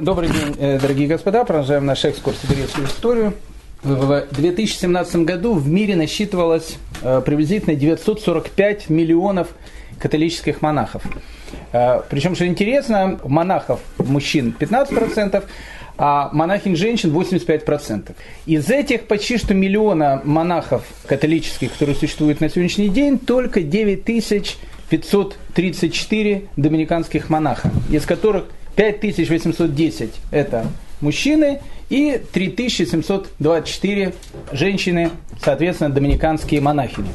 [0.00, 1.44] Добрый день, э, дорогие господа.
[1.44, 3.34] Продолжаем наш экскурс в греческую историю.
[3.82, 9.48] В 2017 году в мире насчитывалось э, приблизительно 945 миллионов
[9.98, 11.02] католических монахов.
[11.72, 15.42] Э, Причем, что интересно, монахов мужчин 15%,
[15.96, 18.14] а монахинь женщин 85%.
[18.46, 27.30] Из этих почти что миллиона монахов католических, которые существуют на сегодняшний день, только 9534 доминиканских
[27.30, 28.44] монаха, из которых
[28.78, 30.66] 5810 это
[31.00, 34.14] мужчины и 3724
[34.52, 35.10] женщины,
[35.42, 37.08] соответственно, доминиканские монахини.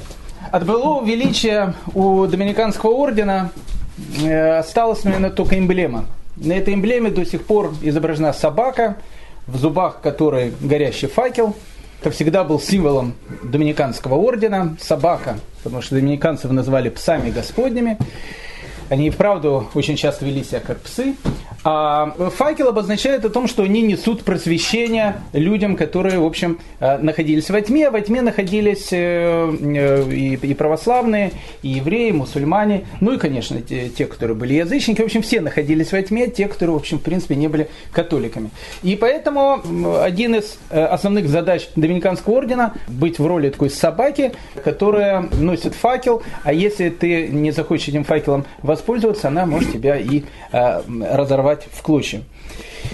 [0.52, 3.52] От былого величия у доминиканского ордена
[4.22, 6.04] э, осталась, наверное, только эмблема.
[6.36, 8.98] На этой эмблеме до сих пор изображена собака,
[9.48, 11.56] в зубах которой горящий факел.
[12.02, 17.98] Это всегда был символом доминиканского ордена, собака, потому что доминиканцев называли псами господними.
[18.94, 21.16] Они и вправду очень часто вели себя как псы.
[21.64, 27.50] А факел обозначает о том, что они несут просвещение людям, которые, в общем, э, находились
[27.50, 27.90] во тьме.
[27.90, 31.32] Во тьме находились э, э, и православные,
[31.64, 35.02] и евреи, и мусульмане, ну и, конечно, те, те, которые были язычники.
[35.02, 38.52] В общем, все находились во тьме, те, которые, в общем, в принципе, не были католиками.
[38.84, 39.64] И поэтому
[40.02, 46.54] один из основных задач Доминиканского ордена быть в роли такой собаки, которая носит факел, а
[46.54, 48.83] если ты не захочешь этим факелом воспользоваться,
[49.28, 52.22] она может тебя и разорвать разорвать в клочья.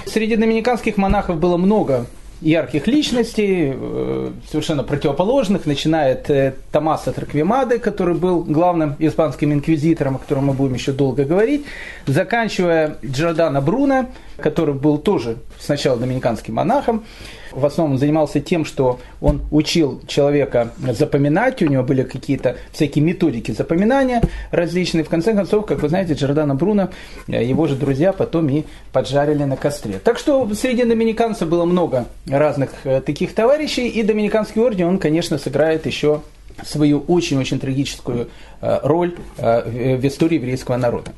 [0.05, 2.05] Среди доминиканских монахов было много
[2.41, 10.15] ярких личностей, э, совершенно противоположных, начиная от э, Томаса Траквимады, который был главным испанским инквизитором,
[10.15, 11.65] о котором мы будем еще долго говорить,
[12.07, 14.05] заканчивая Джордана Бруно,
[14.37, 17.03] который был тоже сначала доминиканским монахом,
[17.51, 23.51] в основном занимался тем, что он учил человека запоминать, у него были какие-то всякие методики
[23.51, 25.03] запоминания различные.
[25.03, 26.89] В конце концов, как вы знаете, Джордана Бруно,
[27.27, 29.99] его же друзья потом и поджарили на костре.
[30.03, 35.37] Так что среди доминиканцев было много разных э, таких товарищей, и доминиканский орден, он, конечно,
[35.37, 36.21] сыграет еще
[36.65, 38.29] свою очень-очень трагическую
[38.61, 41.11] э, роль э, в истории еврейского народа.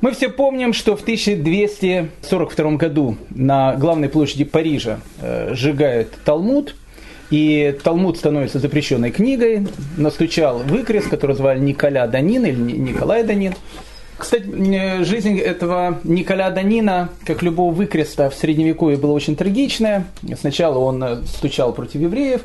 [0.00, 6.76] Мы все помним, что в 1242 году на главной площади Парижа э, сжигают Талмуд,
[7.30, 9.66] и Талмуд становится запрещенной книгой.
[9.96, 13.54] Настучал выкрест, который звали Николя Данин или Николай Данин.
[14.18, 20.06] Кстати, э, жизнь этого Николя Данина, как любого выкреста в Средневековье, была очень трагичная.
[20.36, 22.40] Сначала он э, стучал против евреев,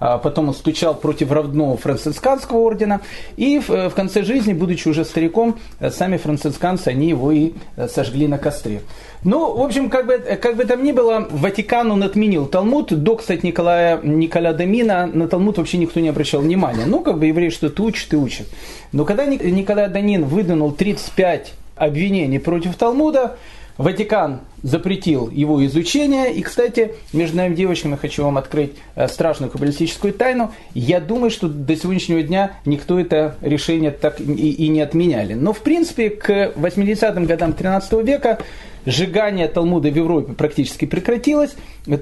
[0.00, 3.02] а потом он стучал против родного францисканского ордена,
[3.36, 5.58] и в, в конце жизни, будучи уже стариком,
[5.90, 7.52] сами францисканцы, они его и
[7.88, 8.80] сожгли на костре.
[9.24, 12.92] Ну, в общем, как бы, как бы там ни было, Ватикан он отменил Талмуд.
[13.02, 16.84] До, кстати, Николая, Николя Дамина на Талмуд вообще никто не обращал внимания.
[16.86, 18.46] Ну, как бы евреи что-то учат и учат.
[18.92, 23.36] Но когда Николай Данин выдвинул 35 обвинений против Талмуда,
[23.78, 26.32] Ватикан запретил его изучение.
[26.34, 30.52] И, кстати, между нами девочками хочу вам открыть э, страшную каббалистическую тайну.
[30.74, 35.34] Я думаю, что до сегодняшнего дня никто это решение так и, и не отменяли.
[35.34, 38.38] Но, в принципе, к 80-м годам 13 века
[38.86, 41.54] сжигание Талмуда в Европе практически прекратилось.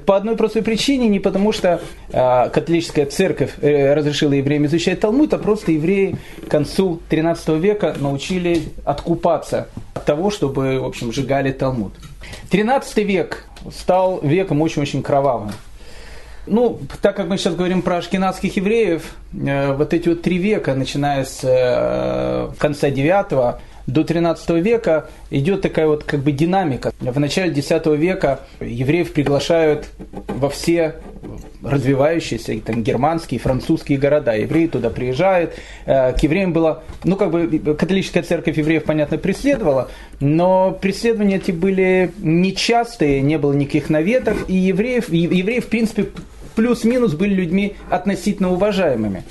[0.04, 5.32] По одной простой причине, не потому что э, католическая церковь э, разрешила евреям изучать Талмуд,
[5.34, 6.16] а просто евреи
[6.46, 11.92] к концу 13 века научили откупаться от того, чтобы, в общем, сжигали Талмуд.
[12.50, 15.52] 13 век стал веком очень-очень кровавым.
[16.46, 20.74] Ну, так как мы сейчас говорим про ашкенадских евреев, э, вот эти вот три века,
[20.74, 23.56] начиная с э, конца 9
[23.86, 26.92] до 13 века идет такая вот как бы динамика.
[27.00, 29.88] В начале X века евреев приглашают
[30.28, 30.96] во все
[31.62, 34.32] развивающиеся там, германские, французские города.
[34.32, 35.54] Евреи туда приезжают.
[35.84, 41.50] Э, к евреям было, ну как бы католическая церковь евреев, понятно, преследовала, но преследования эти
[41.50, 46.06] были нечастые, не было никаких наветов, и евреев, евреев в принципе,
[46.56, 49.22] плюс-минус были людьми относительно уважаемыми.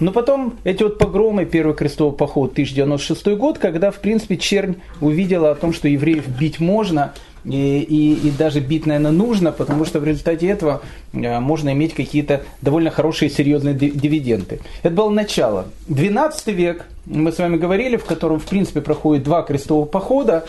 [0.00, 5.52] Но потом эти вот погромы, первый крестовый поход 1096 год, когда, в принципе, чернь увидела
[5.52, 7.14] о том, что евреев бить можно,
[7.44, 10.82] и, и, и даже бить, наверное, нужно, потому что в результате этого
[11.12, 14.60] э, можно иметь какие-то довольно хорошие серьезные дивиденды.
[14.82, 15.66] Это было начало.
[15.88, 20.46] 12 век, мы с вами говорили, в котором, в принципе, проходит два крестовых похода,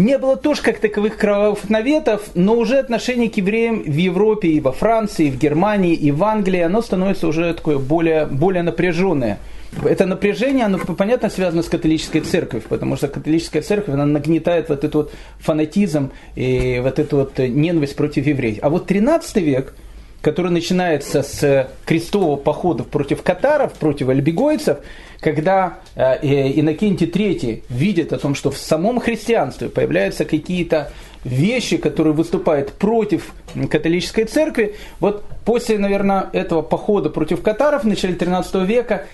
[0.00, 4.60] не было тоже как таковых кровавых наветов, но уже отношение к евреям в Европе и
[4.60, 9.38] во Франции, и в Германии, и в Англии, оно становится уже такое более, более напряженное.
[9.84, 14.78] Это напряжение, оно, понятно, связано с католической церковью, потому что католическая церковь, она нагнетает вот
[14.78, 18.58] этот вот фанатизм и вот эту вот ненависть против евреев.
[18.62, 19.74] А вот 13 век–
[20.22, 24.78] который начинается с крестового похода против катаров, против альбегойцев,
[25.20, 30.92] когда э, Иннокентий III видит о том, что в самом христианстве появляются какие-то
[31.24, 33.32] вещи, которые выступают против
[33.70, 34.76] католической церкви.
[35.00, 39.06] Вот после, наверное, этого похода против катаров в начале 13 века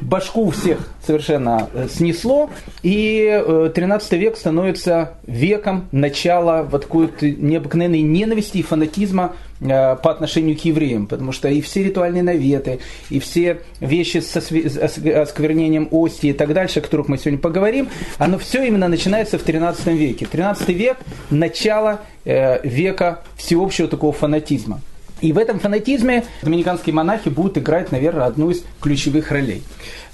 [0.00, 2.50] башку всех совершенно э, снесло,
[2.82, 9.96] и 13 э, век становится веком начала вот такой вот необыкновенной ненависти и фанатизма э,
[9.96, 12.80] по отношению к евреям, потому что и все ритуальные наветы,
[13.10, 18.38] и все вещи с осквернением ости и так дальше, о которых мы сегодня поговорим, оно
[18.38, 20.26] все именно начинается в 13 веке.
[20.30, 20.98] 13 век–
[21.30, 24.80] начало века всеобщего такого фанатизма.
[25.22, 29.62] И в этом фанатизме доминиканские монахи будут играть, наверное, одну из ключевых ролей.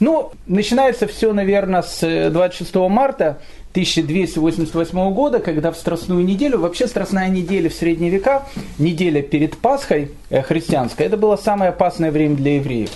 [0.00, 3.38] Ну, начинается все, наверное, с 26 э, марта
[3.72, 8.46] 1288 года, когда в Страстную неделю, вообще Страстная неделя в средние века,
[8.78, 12.90] неделя перед Пасхой э, христианской, это было самое опасное время для евреев.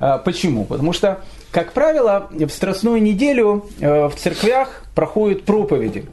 [0.00, 0.64] А, почему?
[0.64, 6.06] Потому что, как правило, в Страстную неделю э, в церквях проходят проповеди.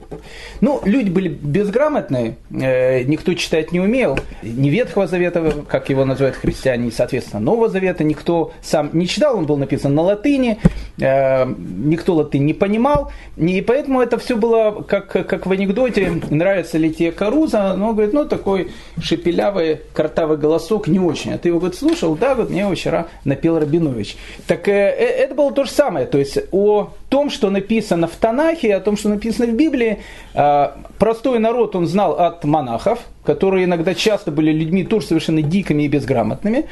[0.61, 4.19] Ну, люди были безграмотные, э, никто читать не умел.
[4.43, 9.47] Ни Ветхого Завета, как его называют христиане, соответственно, Нового Завета никто сам не читал, он
[9.47, 10.59] был написан на латыни,
[10.99, 16.77] э, никто латынь не понимал, и поэтому это все было как, как в анекдоте, нравится
[16.77, 18.69] ли тебе Каруза, но он говорит, ну, такой
[19.01, 21.33] шепелявый, картавый голосок не очень.
[21.33, 22.15] А ты его, говорит, слушал?
[22.15, 24.15] Да, вот мне его вчера напел Рабинович.
[24.45, 28.75] Так э это было то же самое, то есть о том, что написано в Танахе,
[28.75, 29.99] о том, что написано в Библии,
[30.33, 35.83] а, простой народ он знал от монахов, которые иногда часто были людьми тоже совершенно дикими
[35.83, 36.65] и безграмотными,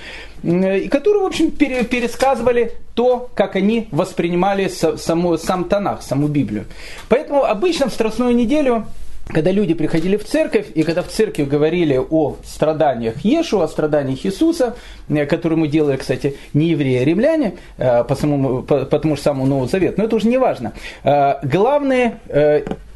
[0.44, 6.66] и которые, в общем, пересказывали то, как они воспринимали саму, сам Танах, саму Библию.
[7.08, 8.86] Поэтому обычно в Страстную неделю
[9.28, 14.26] когда люди приходили в церковь, и когда в церкви говорили о страданиях Ешу, о страданиях
[14.26, 14.76] Иисуса,
[15.10, 19.16] э, которые мы делали, кстати, не евреи, а римляне, э, по, самому, по, по тому
[19.16, 20.74] же самому Новому Завету, но это уже не важно.
[21.04, 22.20] Э, главные,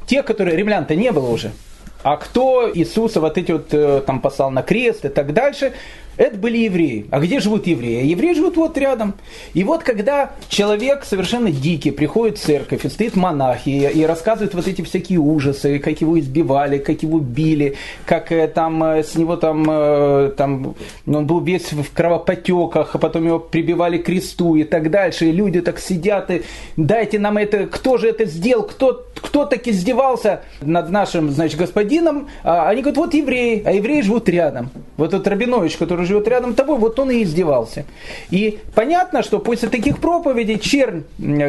[0.05, 1.51] те, которые римлян-то не было уже,
[2.03, 5.73] а кто Иисуса вот эти вот там послал на крест и так дальше,
[6.17, 7.05] это были евреи.
[7.11, 8.05] А где живут евреи?
[8.05, 9.13] Евреи живут вот рядом.
[9.53, 14.53] И вот когда человек совершенно дикий приходит в церковь, и стоит монахи, и, и рассказывает
[14.53, 17.75] вот эти всякие ужасы, как его избивали, как его били,
[18.05, 20.75] как э, там э, с него там, э, там
[21.05, 25.27] он был весь в кровопотеках, а потом его прибивали к кресту и так дальше.
[25.27, 26.43] И люди так сидят и
[26.77, 32.29] дайте нам это, кто же это сделал, кто, кто так издевался над нашим, значит, господином.
[32.43, 34.71] А они говорят, вот евреи, а евреи живут рядом.
[34.97, 37.85] Вот этот Рабинович, который живет рядом с тобой, вот он и издевался.
[38.31, 41.03] И понятно, что после таких проповедей чернь,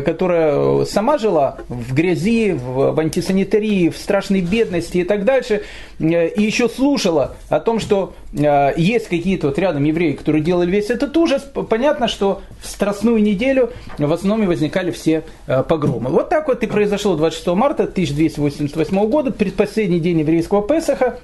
[0.05, 5.62] которая сама жила в грязи, в, в антисанитарии, в страшной бедности и так дальше,
[5.99, 10.70] э, и еще слушала о том, что э, есть какие-то вот рядом евреи, которые делали
[10.70, 16.10] весь этот ужас, понятно, что в Страстную неделю в основном возникали все э, погромы.
[16.10, 21.19] Вот так вот и произошло 26 марта 1288 года, предпоследний день еврейского Песаха,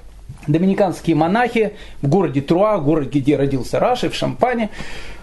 [0.47, 4.69] доминиканские монахи в городе Труа, городе, где родился Раши, в Шампане,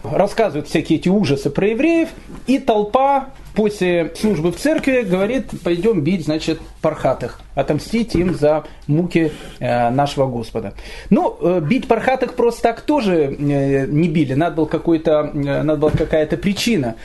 [0.03, 2.09] рассказывают всякие эти ужасы про евреев,
[2.47, 9.33] и толпа после службы в церкви говорит, пойдем бить, значит, пархатых, отомстить им за муки
[9.59, 10.75] э, нашего Господа.
[11.11, 15.91] Ну, э, бить пархатых просто так тоже э, не били, надо, был какой-то, надо была
[15.91, 16.97] какая-то причина.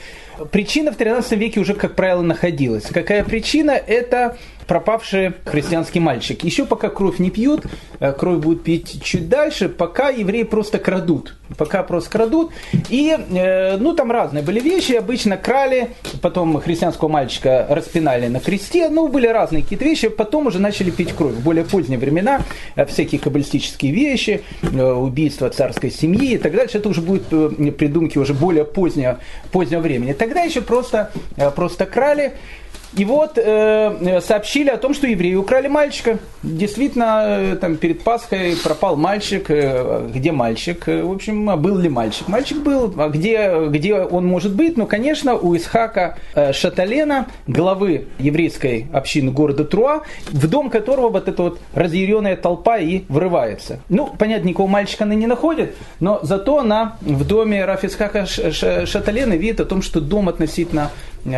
[0.50, 2.84] Причина в 13 веке уже, как правило, находилась.
[2.84, 3.72] Какая причина?
[3.72, 4.36] Это
[4.68, 6.44] пропавший христианский мальчик.
[6.44, 7.64] Еще пока кровь не пьют,
[7.98, 11.34] э, кровь будут пить чуть дальше, пока евреи просто крадут.
[11.56, 12.50] Пока просто крадут.
[12.90, 14.92] И, э, ну, там разные были вещи.
[14.92, 15.88] Обычно крали,
[16.20, 18.90] потом христианского мальчика распинали на кресте.
[18.90, 20.08] Ну, были разные какие-то вещи.
[20.08, 21.32] Потом уже начали пить кровь.
[21.32, 22.42] В более поздние времена
[22.76, 26.76] э, всякие каббалистические вещи, убийства царской семьи и так дальше.
[26.76, 27.28] Это уже будут
[27.78, 29.18] придумки уже более позднего,
[29.50, 30.12] позднего времени.
[30.12, 31.10] Тогда еще просто,
[31.56, 32.34] просто крали.
[32.96, 36.18] И вот э, сообщили о том, что евреи украли мальчика.
[36.42, 39.50] Действительно, э, там перед Пасхой пропал мальчик.
[39.50, 40.88] Э, где мальчик?
[40.88, 42.28] Э, в общем, а был ли мальчик?
[42.28, 42.94] Мальчик был.
[42.96, 44.76] А где, где он может быть?
[44.76, 51.28] Ну, конечно, у Исхака э, Шаталена, главы еврейской общины города Труа, в дом которого вот
[51.28, 53.80] эта вот разъяренная толпа и врывается.
[53.90, 59.34] Ну, понятно, никакого мальчика она не находит, но зато она в доме Раф Исхака Шаталена
[59.34, 60.90] видит о том, что дом относительно Э,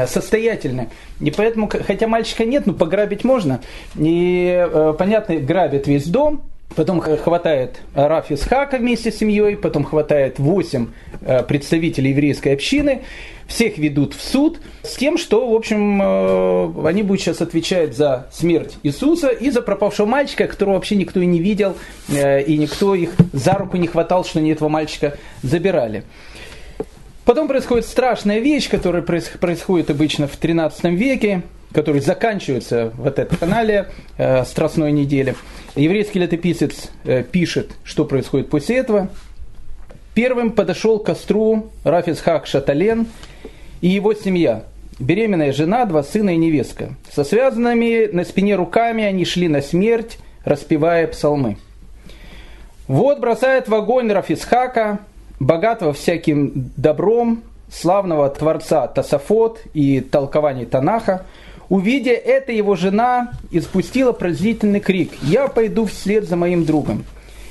[0.06, 0.88] состоятельны.
[1.20, 3.60] И поэтому, хотя мальчика нет, но пограбить можно.
[3.96, 6.42] И, э, понятно, грабят весь дом,
[6.76, 10.86] Потом хватает Раф Исхака вместе с семьей, потом хватает 8
[11.20, 13.02] э, представителей еврейской общины,
[13.48, 16.00] всех ведут в суд с тем, что, в общем,
[16.86, 21.26] они будут сейчас отвечать за смерть Иисуса и за пропавшего мальчика, которого вообще никто и
[21.26, 21.74] не видел,
[22.08, 26.04] и никто их за руку не хватал, что они этого мальчика забирали.
[27.30, 31.42] Потом происходит страшная вещь, которая происходит обычно в 13 веке.
[31.70, 33.86] который заканчивается в этой канале
[34.18, 35.36] э, Страстной недели.
[35.76, 39.10] Еврейский летописец э, пишет, что происходит после этого.
[40.12, 43.06] Первым подошел к костру Рафисхак Шатален
[43.80, 44.64] и его семья.
[44.98, 46.96] Беременная жена, два сына и невестка.
[47.12, 51.58] Со связанными на спине руками они шли на смерть, распевая псалмы.
[52.88, 54.98] Вот бросает в огонь Рафисхака,
[55.40, 57.42] богатого всяким добром,
[57.72, 61.26] славного творца Тасафот и толкований Танаха,
[61.68, 67.04] увидя это, его жена испустила пронзительный крик «Я пойду вслед за моим другом».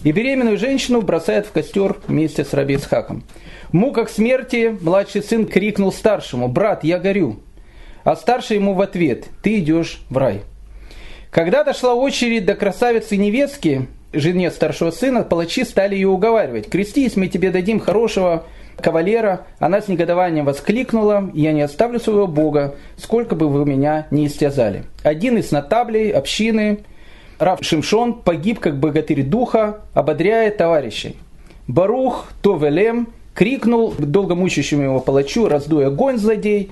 [0.04, 3.24] И беременную женщину бросает в костер вместе с Раби Исхаком.
[3.70, 7.40] В муках смерти младший сын крикнул старшему «Брат, я горю!»
[8.06, 10.44] А старший ему в ответ «Ты идешь в рай».
[11.32, 17.28] Когда дошла очередь до красавицы невестки, жене старшего сына, палачи стали ее уговаривать «Крестись, мы
[17.28, 18.46] тебе дадим хорошего
[18.78, 24.28] кавалера, она с негодованием воскликнула, «Я не оставлю своего Бога, сколько бы вы меня не
[24.28, 24.84] истязали».
[25.04, 26.80] Один из нотаблей общины,
[27.40, 31.16] Рав Шимшон, погиб как богатырь духа, ободряя товарищей.
[31.68, 36.72] Барух Товелем крикнул долго мучающему его палачу, раздуя огонь злодей,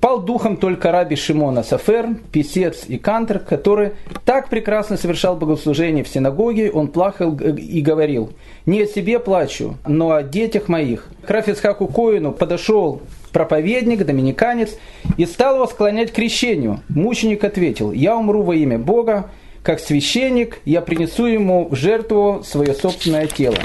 [0.00, 3.92] Пал духом только раби Шимона Сафер, писец и кантер, который
[4.24, 8.32] так прекрасно совершал богослужение в синагоге, он плакал и говорил,
[8.64, 11.08] «Не о себе плачу, но о детях моих».
[11.26, 13.02] К Рафисхаку Коину подошел
[13.32, 14.76] проповедник, доминиканец,
[15.16, 16.80] и стал его склонять к крещению.
[16.88, 19.30] Мученик ответил, «Я умру во имя Бога,
[19.64, 23.58] как священник, я принесу ему в жертву свое собственное тело».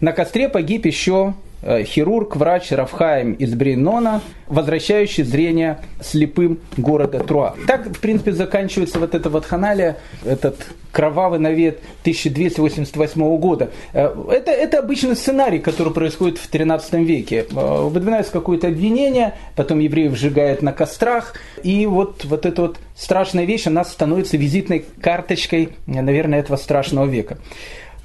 [0.00, 7.54] На костре погиб еще хирург, врач Рафхаем из Брейнона, возвращающий зрение слепым города Труа.
[7.66, 10.56] Так, в принципе, заканчивается вот эта вот ханалия, этот
[10.92, 13.70] кровавый навет 1288 года.
[13.92, 17.46] Э, это, это обычный сценарий, который происходит в 13 веке.
[17.50, 23.44] Э, выдвинается какое-то обвинение, потом евреев сжигают на кострах, и вот, вот эта вот страшная
[23.44, 27.38] вещь, она становится визитной карточкой, наверное, этого страшного века.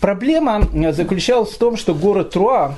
[0.04, 2.76] Проблема заключалась в том, что город Труа,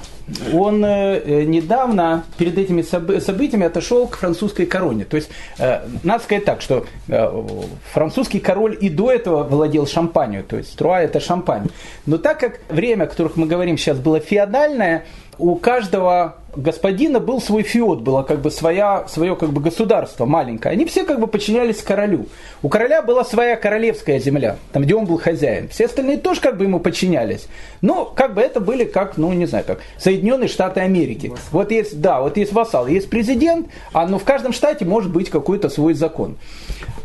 [0.54, 5.06] он э, недавно перед этими событиями отошел к французской короне.
[5.06, 7.44] То есть, э, надо сказать так, что э,
[7.92, 11.70] французский король и до этого владел шампанью, то есть Труа это шампань.
[12.06, 15.06] Но так как время, о которых мы говорим сейчас, было феодальное,
[15.40, 20.74] у каждого господина был свой феод, было как бы своя, свое как бы государство маленькое.
[20.74, 22.28] Они все как бы подчинялись королю.
[22.62, 25.70] У короля была своя королевская земля, там где он был хозяин.
[25.70, 27.48] Все остальные тоже как бы ему подчинялись.
[27.82, 31.34] Но как бы это были как, ну не знаю, как Соединенные Штаты Америки.
[31.52, 35.30] Вот есть, да, вот есть вассал, есть президент, а ну в каждом штате может быть
[35.30, 36.38] какой-то свой закон.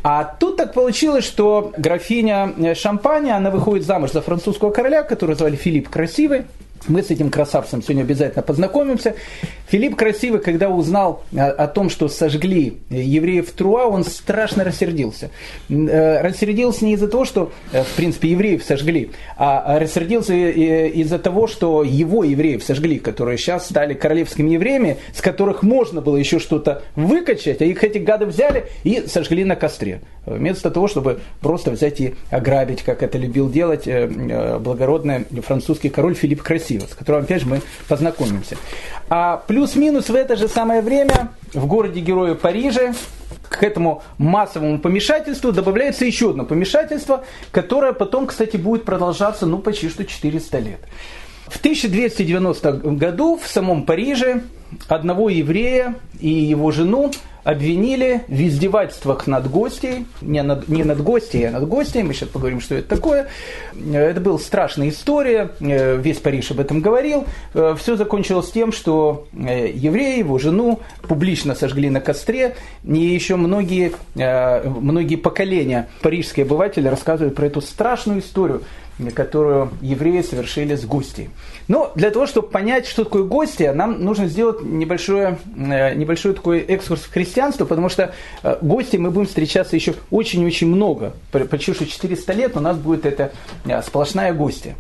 [0.02, 5.57] А тут так получилось, что графиня Шампани, она выходит замуж за французского короля, которого звали
[5.57, 6.45] Филипп Красивый.
[6.89, 9.15] Мы с этим красавцем сегодня обязательно познакомимся.
[9.71, 15.31] Филипп Красивый, когда узнал о, том, что сожгли евреев в Труа, он страшно рассердился.
[15.69, 21.47] Э, рассердился не из-за того, что, э, в принципе, евреев сожгли, а рассердился из-за того,
[21.47, 26.83] что его евреев сожгли, которые сейчас стали королевскими евреями, с которых можно было еще что-то
[26.97, 30.00] выкачать, а их эти гады взяли и сожгли на костре.
[30.27, 36.15] Вместо того, чтобы просто взять и ограбить, как это любил делать э, благородный французский король
[36.15, 38.57] Филипп Красивый, с которым, опять же, мы познакомимся.
[39.09, 42.95] А плюс-минус в это же самое время в городе-герое Париже
[43.47, 49.90] к этому массовому помешательству добавляется еще одно помешательство, которое потом, кстати, будет продолжаться ну, почти
[49.90, 50.81] что 400 лет.
[51.47, 54.45] В 1290 году в самом Париже
[54.88, 57.11] одного еврея и его жену
[57.45, 62.29] обвинили в издевательствах над гостей, не над, не над гостей, а над гостей, мы сейчас
[62.29, 63.29] поговорим, что это такое.
[63.93, 67.25] Это была страшная история, весь Париж об этом говорил.
[67.79, 75.17] Все закончилось тем, что евреи, его жену публично сожгли на костре, и еще многие, многие
[75.17, 75.89] поколения.
[76.03, 78.63] Парижские обыватели рассказывают про эту страшную историю,
[79.09, 81.30] которую евреи совершили с гостей.
[81.71, 86.59] Но для того, чтобы понять, что такое гости, нам нужно сделать небольшой, э, небольшой такой
[86.59, 91.14] экскурс в христианство, потому что э, гости мы будем встречаться еще очень-очень много.
[91.30, 93.33] Почти что 400 лет у нас будет это
[93.64, 94.75] э, сплошная гостья.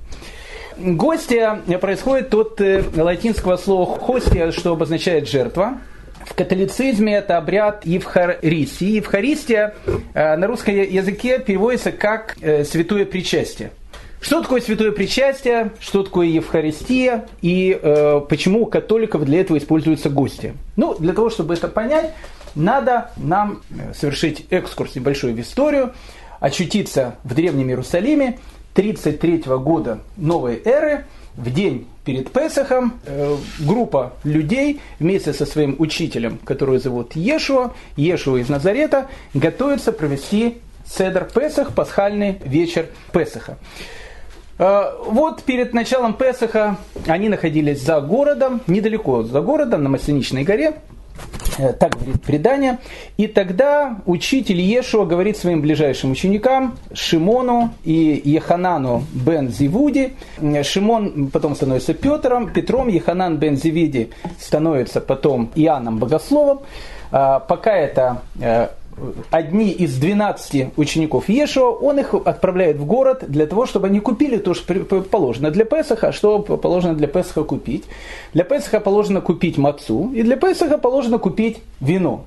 [0.76, 2.60] Гостья происходит от
[2.96, 5.78] латинского слова «хостия», что обозначает «жертва».
[6.24, 8.96] В католицизме это обряд Евхаристии.
[8.96, 9.74] Евхаристия
[10.14, 13.70] на русском языке переводится как «святое причастие».
[14.20, 20.10] Что такое святое причастие, что такое Евхаристия и э, почему у католиков для этого используются
[20.10, 20.54] гости?
[20.76, 22.12] Ну, для того, чтобы это понять,
[22.54, 25.94] надо нам э, совершить экскурс небольшой в историю,
[26.38, 28.38] очутиться в Древнем Иерусалиме
[28.74, 36.38] 33 года новой эры в день перед Песохом э, группа людей вместе со своим учителем,
[36.44, 43.56] который зовут Ешуа, Ешуа из Назарета, готовится провести Седр Песах, пасхальный вечер Песаха.
[44.60, 46.76] Э, вот перед началом Песаха
[47.06, 50.74] они находились за городом, недалеко за городом, на Масленичной горе,
[51.58, 52.78] Э, так говорит предание.
[53.16, 60.14] И тогда учитель Ешуа говорит своим ближайшим ученикам, Шимону и Еханану бен Зивуди.
[60.62, 66.60] Шимон потом становится Петром, Петром, Еханан бен Зивиди становится потом Иоанном Богословом.
[67.12, 68.68] А, пока это э,
[69.30, 74.38] одни из 12 учеников Ешуа, он их отправляет в город для того, чтобы они купили
[74.38, 76.12] то, что положено для Песаха.
[76.12, 77.84] Что положено для Песаха купить?
[78.34, 82.24] Для Песаха положено купить мацу, и для Песаха положено купить вино.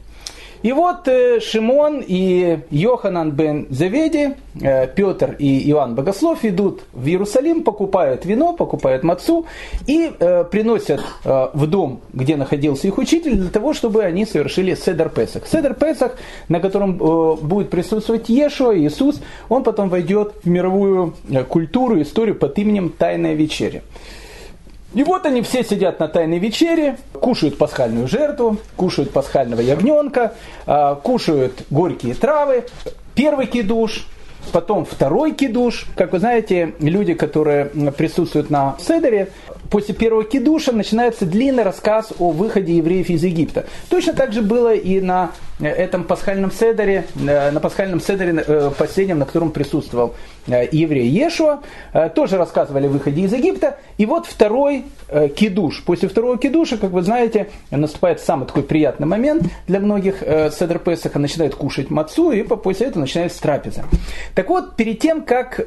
[0.64, 7.06] И вот э, Шимон и Йоханан бен Заведи, э, Петр и Иоанн Богослов идут в
[7.06, 9.46] Иерусалим, покупают вино, покупают мацу
[9.88, 15.10] и э, приносят в дом, где находился их учитель, для того, чтобы они совершили Седер
[15.10, 15.48] Песах.
[15.48, 16.16] Седер Песах,
[16.48, 21.14] на котором будет присутствовать Ешуа, Иисус, он потом войдет в мировую
[21.50, 23.82] культуру, историю под именем Тайная вечеря.
[24.94, 30.34] И вот они все сидят на тайной вечере, кушают пасхальную жертву, кушают пасхального ягненка,
[30.66, 32.66] а, кушают горькие травы.
[33.16, 34.06] Первый кидуш,
[34.52, 35.88] потом второй кидуш.
[35.96, 37.66] Как вы знаете, люди, которые
[37.98, 39.30] присутствуют на Седере,
[39.72, 43.66] после первого кидуша начинается длинный рассказ о выходе евреев из Египта.
[43.90, 45.32] Точно так же было и на
[45.68, 50.16] этом пасхальном седере, э, на пасхальном седере э, последнем, на котором присутствовал
[50.46, 51.62] еврей Ешуа,
[52.16, 53.78] тоже рассказывали о выходе из Египта.
[53.98, 54.84] И вот второй
[55.38, 55.82] кидуш.
[55.86, 61.18] После второго кидуша, как вы знаете, наступает самый такой приятный момент для многих седер Песаха,
[61.18, 63.86] начинают кушать мацу, и после этого начинается трапеза.
[64.36, 65.62] Так вот, перед тем, как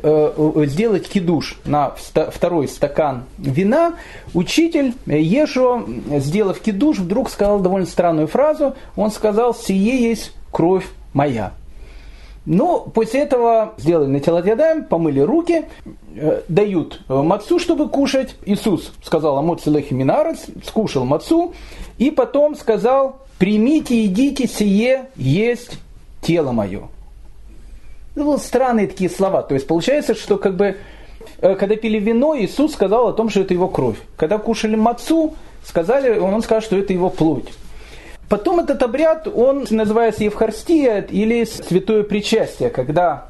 [0.67, 3.95] сделать кидуш на второй стакан вина,
[4.35, 5.87] учитель Ешуа,
[6.19, 8.75] сделав кидуш, вдруг сказал довольно странную фразу.
[8.95, 11.53] Он сказал, сие есть кровь моя.
[12.45, 15.65] Но ну, после этого сделали на телодядаем, помыли руки,
[16.15, 18.37] э, дают мацу, чтобы кушать.
[18.47, 21.55] Иисус сказал Амоци Лехи Минарец, скушал мацу,
[21.99, 25.79] и потом сказал, примите, едите, сие есть
[26.23, 26.89] тело мое.
[28.15, 29.43] Это были странные такие слова.
[29.43, 30.77] То есть получается, что как бы
[31.41, 33.99] Э, когда пили вино, Иисус сказал о том, что это его кровь.
[34.17, 35.35] Когда кушали мацу,
[35.65, 37.49] сказали, он сказал, что это его плоть.
[38.29, 43.29] Потом этот обряд, он называется Евхаристия или святое причастие, когда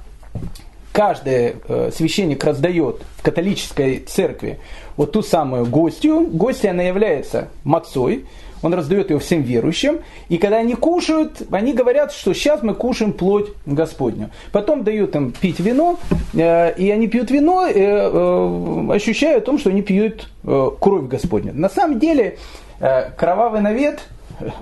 [0.92, 4.58] каждый э, священник раздает в католической церкви
[4.96, 6.26] вот ту самую гостью.
[6.28, 8.24] Гостья, она является мацой,
[8.62, 9.98] он раздает ее всем верующим,
[10.30, 14.30] и когда они кушают, они говорят, что сейчас мы кушаем плоть Господню.
[14.52, 15.98] Потом дают им пить вино,
[16.32, 21.52] э, и они пьют вино, э, ощущая о том, что они пьют кровь Господню.
[21.52, 22.38] На самом деле,
[22.78, 24.00] кровавый навет,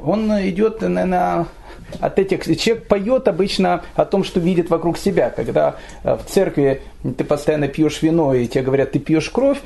[0.03, 1.47] он идет на, на
[2.01, 2.45] от этих...
[2.59, 5.31] Человек поет обычно о том, что видит вокруг себя.
[5.31, 6.83] Когда э, в церкви
[7.17, 9.59] ты постоянно пьешь вино, и тебе говорят, ты пьешь кровь,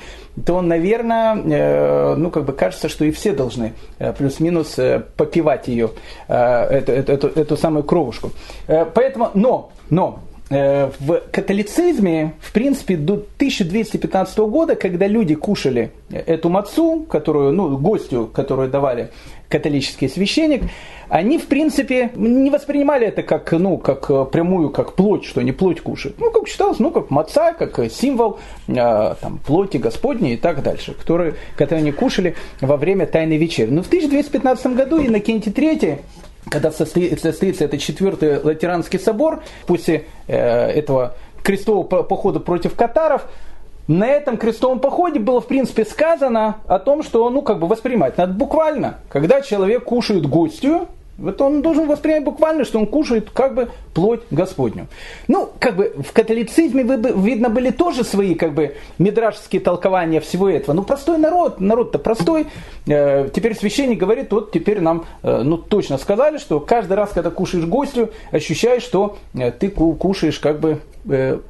[0.47, 4.77] то, он, наверное, э, ну, как бы кажется, что и все должны э, плюс-минус
[5.17, 5.91] попивать ее,
[6.29, 8.31] эту, эту, эту самую кровушку.
[8.67, 17.05] Поэтому, но, но, в католицизме, в принципе, до 1215 года, когда люди кушали эту мацу,
[17.09, 19.11] которую, ну, гостю, которую давали
[19.49, 20.63] католический священник,
[21.09, 25.53] они, в принципе, не воспринимали это как, ну, как э, прямую, как плоть, что они
[25.53, 26.19] плоть кушают.
[26.21, 30.93] Ну, как считалось, ну, как маца, как символ э, там, плоти Господней и так дальше,
[30.93, 33.71] которые, которые они кушали во время Тайной Вечери.
[33.71, 36.01] Но в 1215 году Иннокентий III
[36.51, 43.27] когда состоится, этот четвертый Латеранский собор, после э, этого крестового похода против катаров,
[43.89, 48.19] на этом крестовом походе было, в принципе, сказано о том, что, ну, как бы воспринимать
[48.19, 48.99] надо буквально.
[49.09, 54.21] Когда человек кушает гостью, вот он должен воспринять буквально, что он кушает как бы плоть
[54.31, 54.87] Господню.
[55.27, 60.77] Ну, как бы в католицизме, видно, были тоже свои как бы мидрашские толкования всего этого.
[60.77, 62.47] Ну, простой народ, народ-то простой.
[62.87, 67.31] Э, теперь священник говорит, вот теперь нам, э, ну, точно сказали, что каждый раз, когда
[67.31, 70.81] кушаешь гостю, ощущаешь, что э, ты кушаешь как бы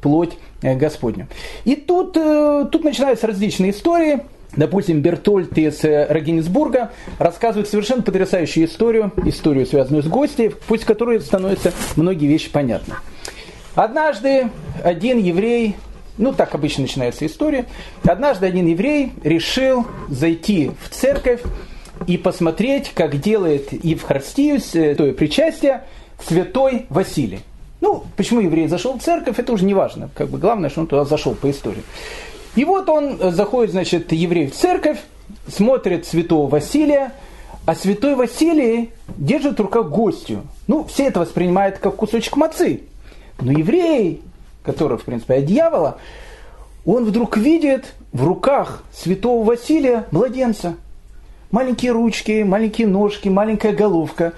[0.00, 1.28] плоть э, Господню.
[1.64, 4.20] И тут, э, тут начинаются различные истории.
[4.56, 11.20] Допустим, Бертольд из э, Рогенсбурга рассказывает совершенно потрясающую историю, историю, связанную с гостей, пусть которой
[11.20, 12.94] становятся многие вещи понятны.
[13.74, 14.48] Однажды
[14.82, 15.76] один еврей,
[16.16, 17.66] ну так обычно начинается история,
[18.04, 21.42] однажды один еврей решил зайти в церковь
[22.06, 25.84] и посмотреть, как делает Евхаристию, э, то есть причастие,
[26.26, 27.40] святой Василий.
[27.80, 30.10] Ну, почему еврей зашел в церковь, это уже не важно.
[30.14, 31.82] Как бы главное, что он туда зашел по истории.
[32.56, 34.98] И вот он заходит, значит, еврей в церковь,
[35.46, 37.12] смотрит святого Василия,
[37.66, 40.42] а святой Василий держит в руках гостью.
[40.66, 42.80] Ну, все это воспринимают как кусочек мацы.
[43.40, 44.22] Но еврей,
[44.62, 45.98] который, в принципе, от дьявола,
[46.84, 50.76] он вдруг видит в руках святого Василия младенца.
[51.50, 54.32] Маленькие ручки, маленькие ножки, маленькая головка.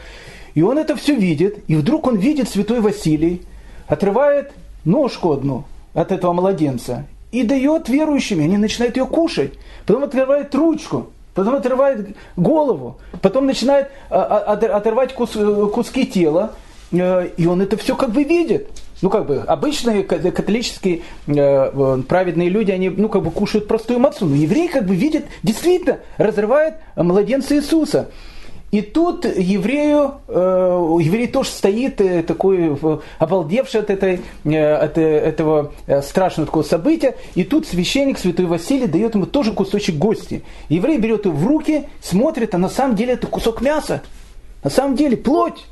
[0.54, 3.42] И он это все видит, и вдруг он видит святой Василий,
[3.86, 4.52] отрывает
[4.84, 9.54] ножку одну от этого младенца и дает верующим, и они начинают ее кушать.
[9.86, 15.36] Потом отрывает ручку, потом отрывает голову, потом начинает а, а, отрывать кус,
[15.72, 16.52] куски тела,
[16.92, 18.68] э, и он это все как бы видит.
[19.02, 24.26] Ну, как бы, обычные католические э, праведные люди, они, ну, как бы, кушают простую мацу.
[24.26, 28.10] Но еврей, как бы, видит, действительно, разрывает младенца Иисуса.
[28.70, 32.78] И тут еврею, э, еврей тоже стоит э, такой
[33.18, 37.16] обалдевший от, этой, э, от э, этого э, страшного такого события.
[37.34, 40.44] И тут священник святой Василий дает ему тоже кусочек гости.
[40.68, 44.02] Еврей берет его в руки, смотрит, а на самом деле это кусок мяса.
[44.62, 45.66] На самом деле плоть.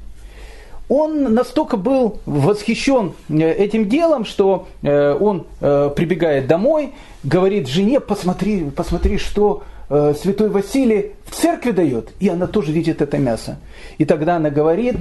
[0.89, 9.19] Он настолько был восхищен э, этим делом, что он прибегает домой, говорит жене, посмотри, посмотри,
[9.19, 13.59] что э, святой Василий в церкви дает, и она тоже видит это мясо.
[13.99, 14.97] И тогда она говорит,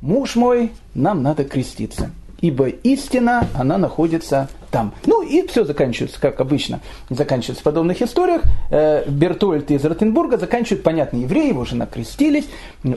[0.00, 4.94] муж мой, нам надо креститься, ибо истина, она находится там.
[5.06, 8.42] Ну и все заканчивается, как обычно заканчивается в подобных историях.
[8.70, 12.48] Э, Бертольд из Ротенбурга заканчивает, понятно, евреи, его жена крестились,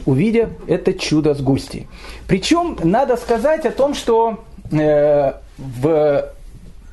[0.06, 1.88] увидя это чудо с густей.
[2.28, 6.26] Причем надо сказать о том, что э, в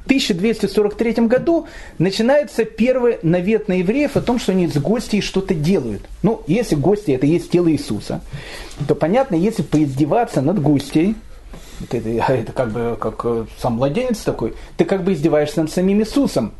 [0.05, 1.67] 1243 году
[1.99, 6.03] начинается первый навет на евреев о том, что они с гостей что-то делают.
[6.23, 8.21] Ну, если гости это есть тело Иисуса,
[8.89, 11.15] то понятно, если поиздеваться над гостей,
[11.91, 16.01] это, это как бы как э, сам младенец такой, ты как бы издеваешься над самим
[16.01, 16.53] Иисусом.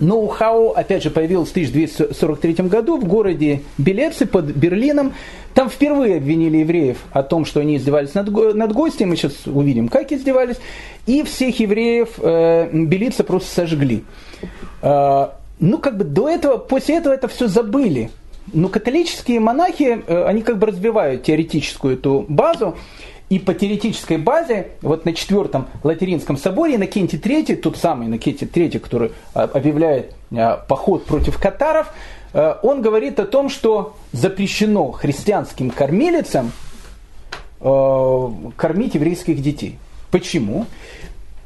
[0.00, 5.14] Ноу-хау, опять же, появилось в 1243 году в городе Белепсе под Берлином.
[5.54, 9.08] Там впервые обвинили евреев о том, что они издевались над, над гостем.
[9.08, 10.56] Мы сейчас увидим, как издевались.
[11.06, 14.04] И всех евреев э, Белица просто сожгли.
[14.82, 18.10] Э, ну, как бы до этого, после этого это все забыли.
[18.52, 22.76] Но католические монахи, э, они как бы разбивают теоретическую эту базу.
[23.28, 28.78] И по теоретической базе, вот на четвертом латеринском соборе Иннокентий III, тот самый Иннокентий III,
[28.78, 31.92] который а, объявляет а, поход против катаров,
[32.32, 36.52] а, он говорит о том, что запрещено христианским кормилицам
[37.60, 39.80] кормить еврейских детей.
[40.12, 40.66] Почему?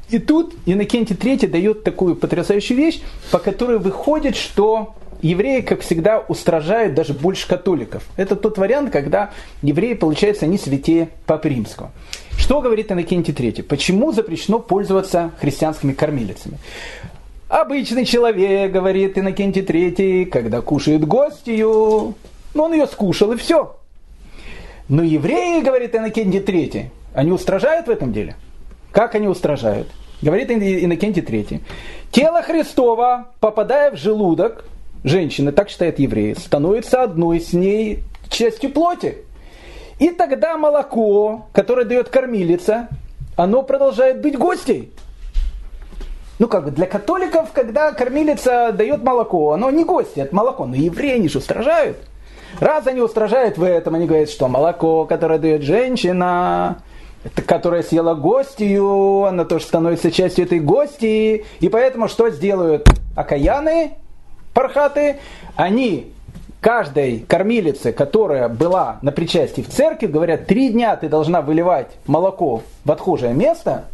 [0.09, 6.19] И тут Иннокентий III дает такую потрясающую вещь, по которой выходит, что евреи, как всегда,
[6.19, 8.03] устражают даже больше католиков.
[8.17, 9.31] Это тот вариант, когда
[9.63, 11.91] евреи, получается, они святее Папы Римского.
[12.37, 13.63] Что говорит Иннокентий III?
[13.63, 16.57] Почему запрещено пользоваться христианскими кормилицами?
[17.47, 22.15] Обычный человек, говорит Иннокентий III, когда кушает гостью,
[22.53, 23.77] ну он ее скушал и все.
[24.89, 28.35] Но евреи, говорит Иннокентий III, они устражают в этом деле?
[28.91, 29.87] Как они устражают?
[30.21, 31.61] Говорит Иннокентий III.
[32.11, 34.65] Тело Христова, попадая в желудок,
[35.03, 39.17] женщины, так считают евреи, становится одной с ней частью плоти.
[39.99, 42.87] И тогда молоко, которое дает кормилица,
[43.35, 44.91] оно продолжает быть гостей.
[46.39, 50.65] Ну как бы для католиков, когда кормилица дает молоко, оно не гости, это молоко.
[50.65, 51.97] Но евреи, они же устражают.
[52.59, 56.83] Раз они устражают в этом, они говорят, что молоко, которое дает женщина,
[57.45, 61.45] которая съела гостью, она тоже становится частью этой гости.
[61.59, 63.93] И поэтому что сделают окаяны?
[64.53, 65.17] Пархаты,
[65.55, 66.11] они
[66.61, 72.63] каждой кормилице, которая была на причастии в церкви, говорят, три дня ты должна выливать молоко
[72.85, 73.85] в отхожее место,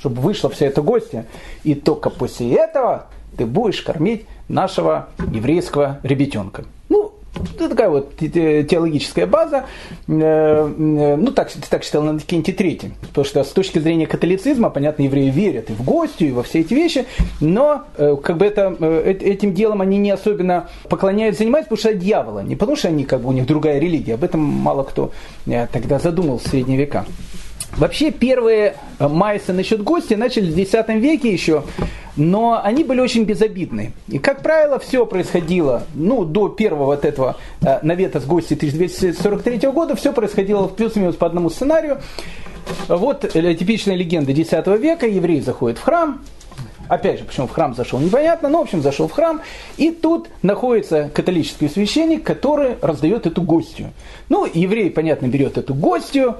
[0.00, 1.24] чтобы вышло все это гостья,
[1.62, 6.64] и только после этого ты будешь кормить нашего еврейского ребятенка.
[6.88, 7.12] Ну,
[7.54, 9.66] это такая вот теологическая база.
[10.08, 12.92] Э, э, ну, так, так считал Иннокентий III.
[13.08, 16.60] Потому что с точки зрения католицизма, понятно, евреи верят и в гостю, и во все
[16.60, 17.06] эти вещи,
[17.40, 21.98] но э, как бы это, этим делом они не особенно поклоняются, занимаются, потому что это
[21.98, 22.40] дьявола.
[22.40, 24.14] Не потому что они, как бы, у них другая религия.
[24.14, 25.12] Об этом мало кто
[25.72, 27.06] тогда задумался в средние века.
[27.78, 31.62] Вообще первые майсы насчет гостей начали в X веке еще,
[32.16, 33.92] но они были очень безобидны.
[34.08, 39.70] И, как правило, все происходило, ну, до первого вот этого э, навета с гостей 1243
[39.70, 42.00] года, все происходило плюс-минус по одному сценарию.
[42.88, 46.22] Вот э, типичная легенда X века, еврей заходит в храм,
[46.88, 49.40] Опять же, почему в храм зашел, непонятно, но, в общем, зашел в храм,
[49.76, 53.92] и тут находится католический священник, который раздает эту гостью.
[54.28, 56.36] Ну, еврей, понятно, берет эту гостью,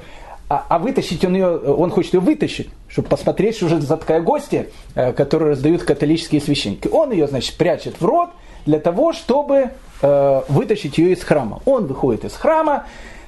[0.48, 4.20] а, а вытащить он ее, он хочет ее вытащить, чтобы посмотреть, что же за такая
[4.20, 6.88] гостья, э, которую раздают католические священники.
[6.88, 8.30] Он ее, значит, прячет в рот
[8.64, 9.70] для того, чтобы
[10.02, 11.62] э, вытащить ее из храма.
[11.64, 12.86] Он выходит из храма,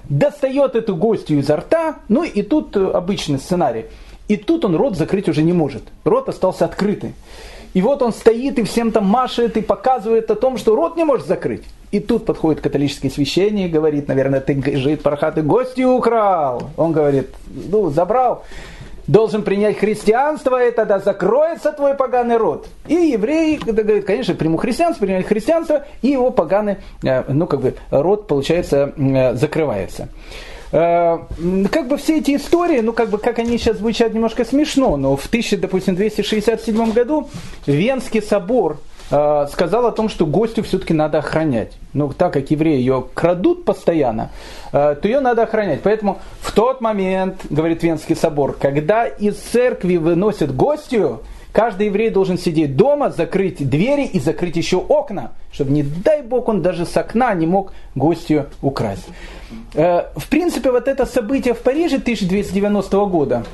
[0.08, 3.86] достает эту гостью изо рта, ну и тут э, обычный сценарий.
[4.28, 5.82] И тут он рот закрыть уже не может.
[6.04, 7.14] Рот остался открытый.
[7.78, 11.04] И вот он стоит и всем там машет и показывает о том, что рот не
[11.04, 11.62] может закрыть.
[11.92, 16.70] И тут подходит католический священник и говорит, наверное, ты жид пархаты гости украл.
[16.76, 18.42] Он говорит, ну, забрал.
[19.06, 22.66] Должен принять христианство, и тогда закроется твой поганый род.
[22.88, 27.74] И еврей говорит, конечно, приму христианство, принимает христианство, и его поганый, э, ну, как бы,
[27.92, 30.08] род, получается, э, закрывается.
[30.70, 31.18] Э,
[31.70, 35.16] как бы все эти истории, ну как бы как они сейчас звучат немножко смешно, но
[35.16, 37.28] в 1267 году
[37.66, 38.78] Венский собор
[39.10, 41.72] э, сказал о том, что гостю все-таки надо охранять.
[41.94, 44.30] Ну, так как евреи ее крадут постоянно,
[44.72, 45.80] э, то ее надо охранять.
[45.82, 51.22] Поэтому в тот момент, говорит Венский собор, когда из церкви выносят гостью,
[51.58, 56.46] Каждый еврей должен сидеть дома, закрыть двери и закрыть еще окна, чтобы, не дай бог,
[56.46, 59.08] он даже с окна не мог гостью украсть.
[59.74, 63.44] Э, в принципе, вот это событие в Париже 1290 года,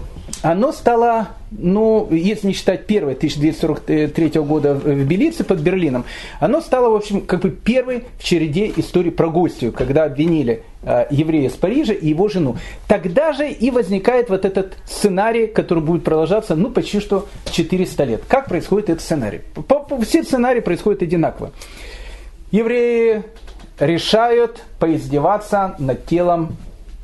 [0.45, 6.05] оно стало, ну, если не считать первое 1243 года в Белице под Берлином,
[6.39, 11.07] оно стало, в общем, как бы первой в череде истории про гостью, когда обвинили э,
[11.09, 12.59] еврея с Парижа и его жену.
[12.87, 18.23] Тогда же и возникает вот этот сценарий, который будет продолжаться, ну, почти что 400 лет.
[18.29, 19.41] Как происходит этот сценарий?
[20.03, 21.53] Все сценарии происходят одинаково.
[22.51, 23.23] Евреи
[23.81, 26.55] решают поиздеваться над телом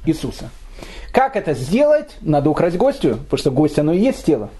[0.05, 0.51] Иисуса.
[1.13, 2.17] Как это сделать?
[2.21, 4.51] Надо украсть гостю, потому что гость оно и есть тело.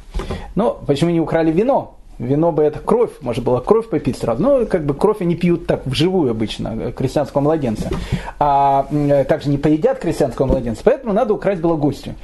[0.55, 1.97] Но почему не украли вино?
[2.19, 4.43] Вино бы это кровь, может было кровь попить сразу.
[4.43, 7.89] Но как бы кровь они пьют так вживую обычно, крестьянского младенца.
[8.39, 8.87] А
[9.27, 10.83] также не поедят крестьянского младенца.
[10.85, 12.15] Поэтому надо украсть было гостю.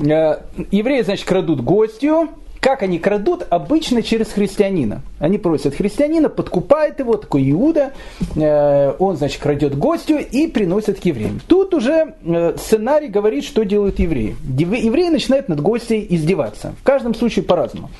[0.00, 0.40] Э,
[0.72, 3.46] евреи, значит, крадут гостью, как они крадут?
[3.50, 5.02] Обычно через христианина.
[5.18, 7.92] Они просят христианина, подкупает его, такой Иуда,
[8.36, 11.40] э, он, значит, крадет гостю и приносит к евреям.
[11.46, 14.36] Тут уже э, сценарий говорит, что делают евреи.
[14.58, 16.74] Евреи начинают над гостей издеваться.
[16.80, 17.90] В каждом случае по-разному.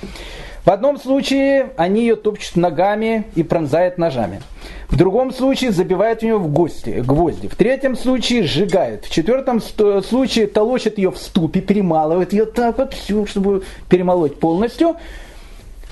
[0.64, 4.42] В одном случае они ее топчут ногами и пронзают ножами.
[4.88, 7.48] В другом случае забивают в нее в гости, гвозди.
[7.48, 9.05] В третьем случае сжигают.
[9.05, 14.96] В четвертом случае толочат ее в ступе, перемалывают ее так вот всю, чтобы перемолоть полностью.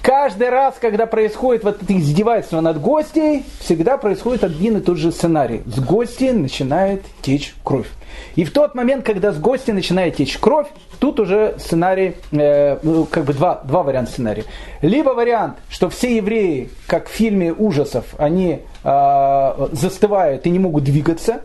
[0.07, 5.11] Каждый раз, когда происходит вот это издевательство над гостей, всегда происходит один и тот же
[5.11, 5.63] сценарий.
[5.67, 7.89] С гости начинает течь кровь.
[8.37, 10.69] И в тот момент, когда с гостя начинает течь кровь,
[11.01, 14.45] тут уже сценарий, э, ну, как бы два, два варианта сценария.
[14.81, 20.85] Либо вариант, что все евреи, как в фильме ужасов, они э, застывают и не могут
[20.85, 21.41] двигаться,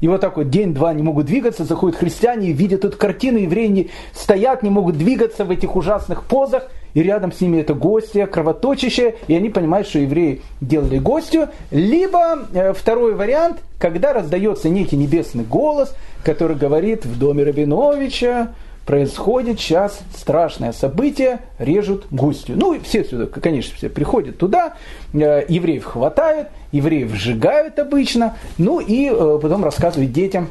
[0.00, 3.90] и вот так вот день-два не могут двигаться, заходят христиане, видят эту картину, евреи не,
[4.14, 9.16] стоят, не могут двигаться в этих ужасных позах, и рядом с ними это гостья, кровоточащее,
[9.26, 11.48] и они понимают, что евреи делали гостью.
[11.70, 18.52] Либо э, второй вариант, когда раздается некий небесный голос, который говорит в доме Рабиновича,
[18.86, 22.56] происходит сейчас страшное событие, режут гостью.
[22.58, 24.74] Ну, и все сюда, конечно, все приходят туда,
[25.12, 30.48] э, евреев хватают, евреев сжигают обычно, ну и э, потом рассказывают детям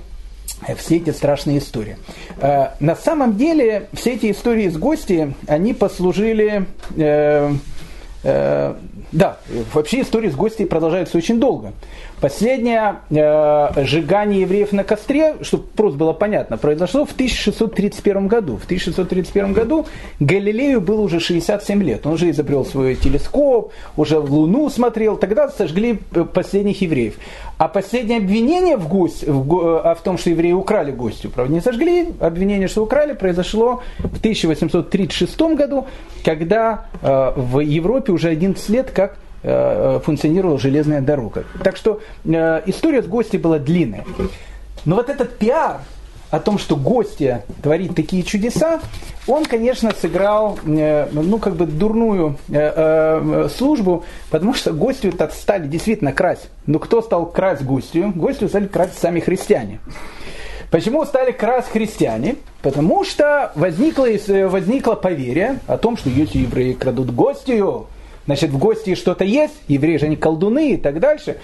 [0.78, 1.98] все эти страшные истории.
[2.41, 6.65] Э, на самом деле, все эти истории с гостей, они послужили...
[6.98, 7.52] Э,
[8.24, 8.76] э,
[9.12, 9.38] да,
[9.74, 11.74] вообще истории с гостей продолжаются очень долго.
[12.21, 18.58] Последнее э, сжигание евреев на костре, чтобы просто было понятно, произошло в 1631 году.
[18.58, 19.86] В 1631 году
[20.19, 22.05] Галилею было уже 67 лет.
[22.05, 25.15] Он уже изобрел свой телескоп, уже в Луну смотрел.
[25.15, 27.15] Тогда сожгли э, последних евреев.
[27.58, 31.62] А последнее обвинение в, гость, в, э, в том, что евреи украли гостю, правда, не
[31.62, 32.10] сожгли.
[32.19, 35.88] Обвинение, что украли, произошло в 1836 году,
[36.25, 41.45] когда э, в Европе уже 11 лет как функционировала железная дорога.
[41.63, 44.06] Так что э, история с гостем была длинная.
[44.86, 45.80] Но вот этот пиар
[46.30, 48.82] о том, что гостья творит такие чудеса,
[49.28, 52.38] он, конечно, сыграл, э, ну, как бы дурную
[53.56, 56.49] службу, потому что гостью так стали действительно красть.
[56.65, 58.12] Но кто стал красть гостью?
[58.15, 59.80] Гостью стали красть сами христиане.
[60.71, 62.36] Почему стали красть христиане?
[62.62, 64.06] Потому что возникло,
[64.47, 67.88] возникло поверье о том, что если евреи крадут гостью,
[68.30, 71.38] Значит, в гости что-то есть, евреи же они колдуны и так дальше.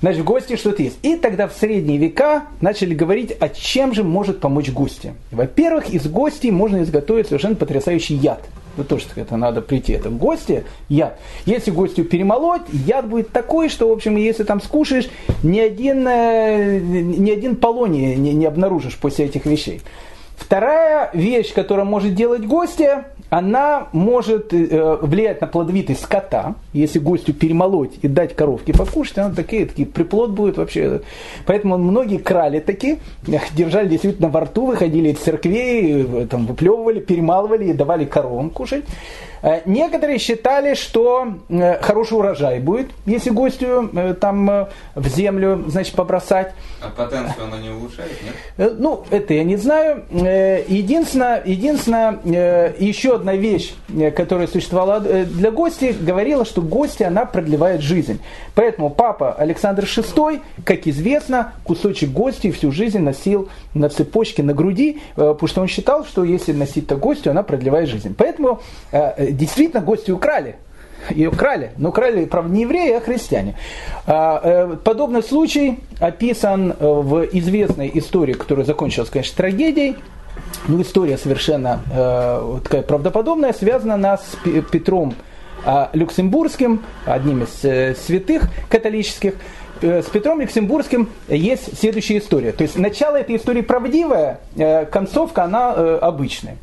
[0.00, 0.98] Значит, в гости что-то есть.
[1.02, 5.14] И тогда в средние века начали говорить, о чем же может помочь гости.
[5.30, 8.42] Во-первых, из гостей можно изготовить совершенно потрясающий яд.
[8.76, 9.92] Ну, тоже это надо прийти.
[9.92, 11.16] Это гости, яд.
[11.46, 15.08] Если гостю перемолоть, яд будет такой, что, в общем, если там скушаешь,
[15.44, 19.80] ни один, э, ни один полоний не, не обнаружишь после этих вещей.
[20.42, 26.56] Вторая вещь, которую может делать гостья, она может э, влиять на плодовитость скота.
[26.72, 31.02] Если гостю перемолоть и дать коровке покушать, она такие, такие приплод будет вообще.
[31.46, 32.98] Поэтому многие крали такие,
[33.54, 38.84] держали действительно во рту, выходили из церквей, э, там, выплевывали, перемалывали и давали коровам кушать.
[39.42, 45.94] Э, некоторые считали, что э, хороший урожай будет, если гостю э, там в землю, значит,
[45.94, 46.54] побросать.
[46.80, 48.74] А потенцию она не улучшает, нет?
[48.78, 50.04] Ну, это я не знаю.
[50.10, 53.74] Единственное, единственное еще одна вещь,
[54.16, 58.20] которая существовала для гостей, говорила, что гости, она продлевает жизнь.
[58.54, 65.00] Поэтому папа Александр VI, как известно, кусочек гостей всю жизнь носил на цепочке на груди,
[65.14, 68.14] потому что он считал, что если носить то гостю, она продлевает жизнь.
[68.16, 68.60] Поэтому
[69.18, 70.56] действительно гости украли.
[71.10, 73.56] Ее крали, но крали, правда, не евреи, а христиане.
[74.06, 79.96] А, э, подобный случай описан э, в известной истории, которая закончилась, конечно, трагедией.
[80.68, 84.36] Ну, история совершенно э, такая правдоподобная, связана она с
[84.70, 85.14] Петром
[85.64, 89.34] а, Люксембургским, одним из святых католических.
[89.82, 92.52] С Петром Люксембургским есть следующая история.
[92.52, 94.38] То есть начало этой истории правдивое,
[94.92, 96.56] концовка она обычная.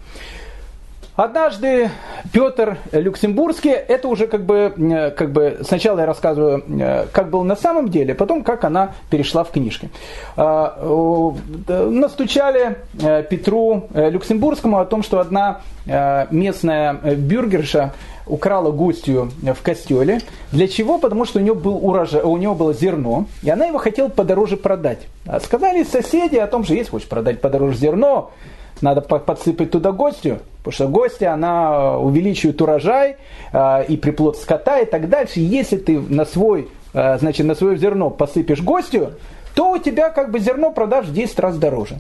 [1.20, 1.90] Однажды
[2.32, 7.44] Петр Люксембургский, это уже как бы, э, как бы сначала я рассказываю, э, как было
[7.44, 9.90] на самом деле, потом как она перешла в книжки.
[10.38, 10.80] А,
[11.68, 15.60] настучали э, Петру Люксембургскому о том, что одна
[16.32, 17.94] местная бюргерша
[18.26, 20.22] украла гостью в костеле.
[20.54, 21.00] Для чего?
[21.00, 24.56] Потому что у нее, был урожай, у нее было зерно, и она его хотела подороже
[24.56, 25.00] продать.
[25.26, 28.32] А сказали соседи о том, что если хочешь продать подороже зерно,
[28.82, 33.18] надо подсыпать туда гостью, потому что гостья, она увеличивает урожай
[33.52, 35.40] э, и приплод скота и так дальше.
[35.40, 39.14] Если ты на свой, э, значит, на свое зерно посыпешь гостью,
[39.56, 42.00] то у тебя как бы зерно продашь в 10 раз дороже.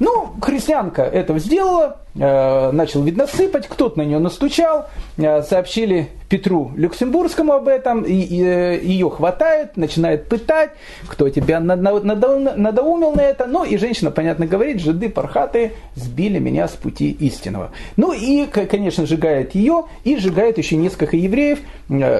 [0.00, 6.72] Ну, христианка этого сделала, э, начал, видно, сыпать, кто-то на нее настучал, э, сообщили Петру
[6.74, 10.70] Люксембургскому об этом, и, и, э, ее хватает, начинает пытать,
[11.06, 16.72] кто тебя надоумил на это, ну и женщина, понятно, говорит, жиды пархаты сбили меня с
[16.72, 17.70] пути истинного.
[17.98, 21.58] Ну и, конечно, сжигает ее, и сжигает еще несколько евреев,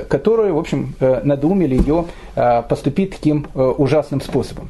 [0.08, 2.04] которые, в общем, надоумили ее
[2.68, 4.68] поступить таким ужасным способом.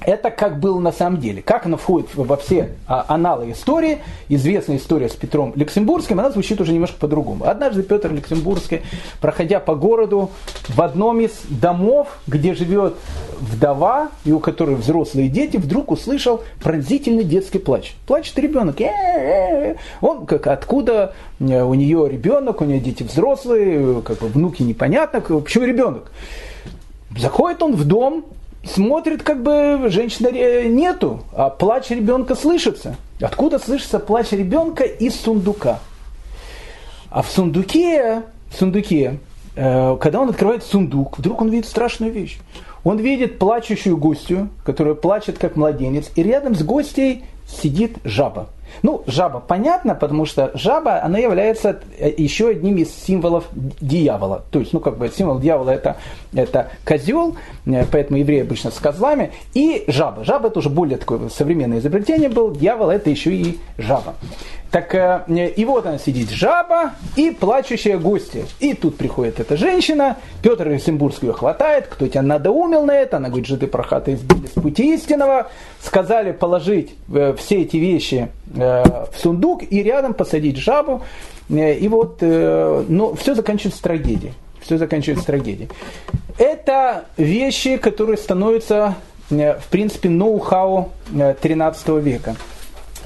[0.00, 1.40] Это как было на самом деле.
[1.40, 6.60] Как оно входит во все а, аналы истории, известная история с Петром Люксембургским, она звучит
[6.60, 7.44] уже немножко по-другому.
[7.44, 8.82] Однажды Петр Люксембургский,
[9.20, 10.30] проходя по городу,
[10.68, 12.96] в одном из домов, где живет
[13.40, 17.94] вдова, и у которой взрослые дети, вдруг услышал пронзительный детский плач.
[18.06, 18.76] Плачет ребенок.
[20.00, 25.20] Он как откуда э, у нее ребенок, у нее дети взрослые, как бы внуки непонятно,
[25.20, 26.10] почему ребенок.
[27.16, 28.24] Заходит он в дом,
[28.64, 32.96] смотрит, как бы женщины нету, а плач ребенка слышится.
[33.20, 35.80] Откуда слышится плач ребенка из сундука?
[37.10, 39.18] А в сундуке, в сундуке,
[39.56, 42.38] э, когда он открывает сундук, вдруг он видит страшную вещь.
[42.84, 48.48] Он видит плачущую гостью, которая плачет как младенец, и рядом с гостей сидит жаба.
[48.82, 54.44] Ну, жаба понятно, потому что жаба, она является э, еще одним из символов дьявола.
[54.50, 55.96] То есть, ну, как бы символ дьявола это,
[56.32, 60.24] это козел, э, поэтому евреи обычно с козлами, и жаба.
[60.24, 64.14] Жаба это уже более такое современное изобретение был, дьявол это еще и жаба.
[64.70, 68.44] Так э, и вот она сидит, жаба и плачущая гостья.
[68.60, 73.28] И тут приходит эта женщина, Петр Люксембургский ее хватает, кто тебя надоумил на это, она
[73.28, 75.50] говорит, жиды прохаты избили с пути истинного,
[75.82, 81.02] сказали положить э, все эти вещи э, в сундук и рядом посадить жабу.
[81.48, 84.34] И вот, но все заканчивается трагедией.
[84.60, 85.70] Все заканчивается трагедией.
[86.36, 88.96] Это вещи, которые становятся,
[89.30, 90.90] в принципе, ноу-хау
[91.40, 92.36] 13 века.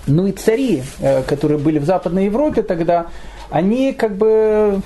[0.06, 3.06] Ну и цари, э, которые были в Западной Европе тогда,
[3.50, 4.80] они как бы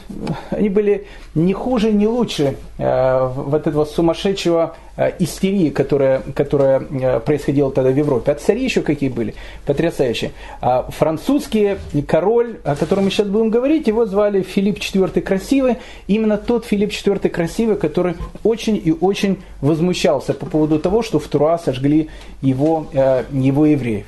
[0.51, 6.81] они были не хуже, не лучше э, вот этого сумасшедшего э, истерии, которая, которая
[7.21, 8.33] происходила тогда в Европе.
[8.33, 9.35] А цари еще какие были?
[9.65, 10.33] Потрясающие.
[10.61, 15.77] А французский король, о котором мы сейчас будем говорить, его звали Филипп IV Красивый.
[16.09, 21.27] Именно тот Филипп IV Красивый, который очень и очень возмущался по поводу того, что в
[21.29, 22.11] Тура сожгли
[22.43, 22.87] его,
[23.33, 24.07] его евреев.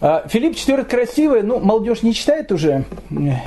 [0.00, 2.84] А, Филипп IV красивый, ну, молодежь не читает уже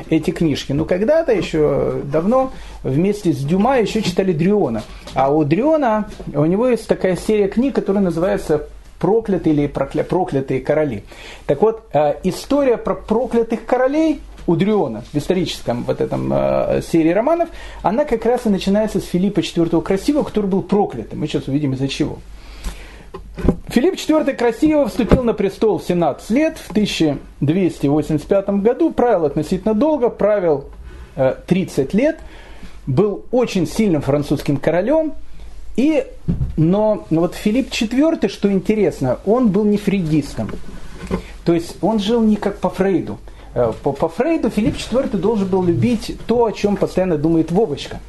[0.09, 2.51] эти книжки, но когда-то еще давно
[2.83, 4.83] вместе с Дюма еще читали Дриона.
[5.13, 8.67] А у Дриона, у него есть такая серия книг, которая называется
[8.99, 10.03] «Проклятые или прокля...
[10.03, 11.03] проклятые короли».
[11.45, 17.11] Так вот, а, история про проклятых королей у Дриона в историческом вот этом э, серии
[17.11, 17.49] романов,
[17.81, 21.19] она как раз и начинается с Филиппа IV Красивого, который был проклятым.
[21.19, 22.19] Мы сейчас увидим из-за чего.
[23.67, 30.09] Филипп IV красиво вступил на престол в 17 лет, в 1285 году, правил относительно долго,
[30.09, 30.65] правил
[31.15, 32.19] 30 э, лет,
[32.87, 35.13] был очень сильным французским королем,
[35.75, 36.05] и,
[36.55, 40.49] но, вот Филипп IV, что интересно, он был не фрейдистом.
[41.45, 43.19] То есть он жил не как по Фрейду.
[43.53, 47.99] Э, по, по Фрейду Филипп IV должен был любить то, о чем постоянно думает Вовочка.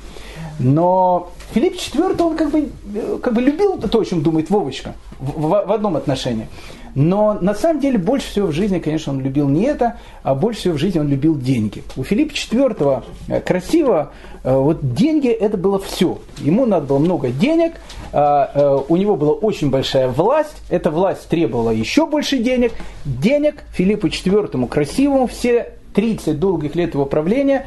[0.58, 4.94] Но Филипп IV, он как бы, э, как бы любил то, о чем думает Вовочка
[5.18, 6.48] в, в, в одном отношении.
[6.94, 10.60] Но на самом деле больше всего в жизни, конечно, он любил не это, а больше
[10.60, 11.84] всего в жизни он любил деньги.
[11.96, 16.18] У Филиппа IV э, красиво, э, вот деньги это было все.
[16.38, 17.74] Ему надо было много денег,
[18.10, 22.72] у него была очень большая власть, эта власть требовала еще больше денег.
[23.04, 27.66] Денег Филиппу IV красивому все 30 долгих лет его правления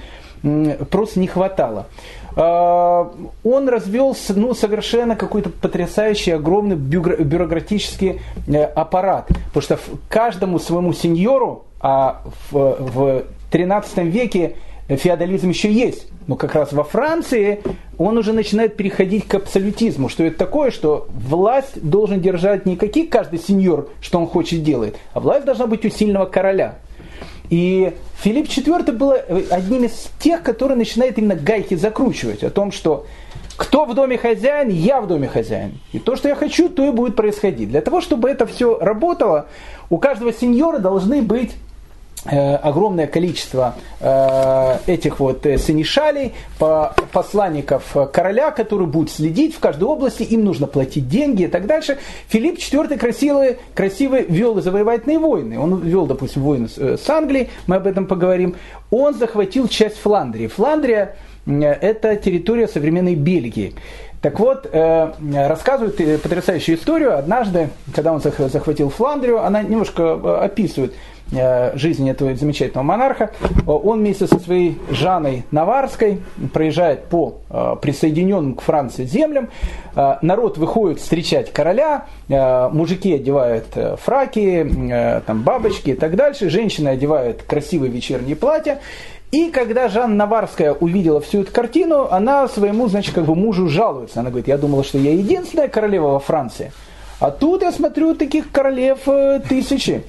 [0.89, 1.88] просто не хватало.
[2.36, 3.12] А,
[3.44, 9.28] он развел ну, совершенно какой-то потрясающий, огромный бюрократический э, аппарат.
[9.54, 9.80] Потому что
[10.10, 12.22] каждому своему сеньору, а
[12.52, 14.56] в, в 13 веке
[14.88, 17.62] феодализм еще есть, но как раз во Франции
[17.98, 20.10] он уже начинает переходить к абсолютизму.
[20.10, 20.72] Что это такое?
[20.72, 25.68] Что власть должен держать не какие каждый сеньор, что он хочет делать, а власть должна
[25.68, 26.76] быть у сильного короля.
[27.52, 32.72] И Филипп IV был э, одним из тех, который начинает именно гайки закручивать о том,
[32.72, 33.06] что
[33.58, 35.78] кто в доме хозяин, я в доме хозяин.
[35.91, 37.70] И то, что я хочу, то и будет происходить.
[37.70, 39.47] Для того, чтобы это все работало,
[39.89, 41.52] у каждого сеньора должны быть
[42.30, 46.34] огромное количество э, этих вот э, синишалей,
[47.11, 51.97] посланников короля, которые будут следить в каждой области, им нужно платить деньги и так дальше.
[52.28, 55.59] Филипп IV красивый, красивый вел завоевательные войны.
[55.59, 58.55] Он вел, допустим, войны с Англией, мы об этом поговорим.
[58.91, 60.45] Он захватил часть Фландрии.
[60.45, 61.15] Фландрия–
[61.47, 63.74] это территория современной Бельгии.
[64.22, 67.17] Так вот, рассказывают потрясающую историю.
[67.17, 73.32] Однажды, когда он захватил Фландрию, она немножко описывает– Э, жизни этого замечательного монарха.
[73.66, 76.20] Он вместе со своей Жанной Наварской
[76.54, 79.50] проезжает по э, присоединенным к Франции землям.
[79.96, 83.66] Э, народ выходит встречать короля, мужики одевают
[84.02, 88.80] фраки, там бабочки и так дальше, женщины одевают красивые вечерние платья.
[89.32, 94.20] И когда Жанна Наварская увидела всю эту картину, она своему, значит, как бы мужу жалуется.
[94.20, 96.74] Она говорит, я думала, что я единственная королева во Франции.
[97.22, 99.00] А тут я смотрю таких королев
[99.48, 100.04] тысячи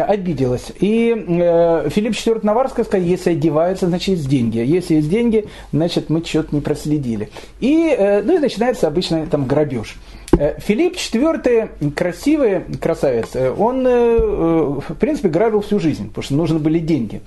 [0.00, 0.72] обиделась.
[0.80, 4.58] И э, Филипп IV Наварский сказал, если одеваются, значит есть деньги.
[4.58, 7.30] Если есть деньги, значит мы что-то не проследили.
[7.60, 9.96] И, э, ну и начинается обычно там грабеж.
[10.38, 16.34] Э, Филипп IV, красивый красавец, э, он, э, в принципе, грабил всю жизнь, потому что
[16.34, 17.20] нужны были деньги.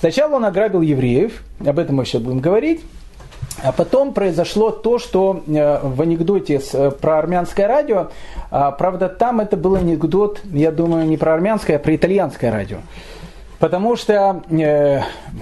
[0.00, 2.80] Сначала он ограбил евреев, об этом мы сейчас будем говорить.
[3.62, 8.08] А потом произошло то, что э, в анекдоте э, про армянское радио,
[8.50, 12.78] а, правда, там это был анекдот, я думаю, не про армянское, а про итальянское радио.
[13.58, 15.00] Потому что э,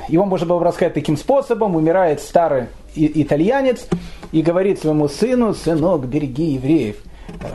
[0.08, 3.86] его можно было рассказать таким способом, умирает старый итальянец
[4.32, 6.96] и говорит своему сыну, сынок, береги евреев.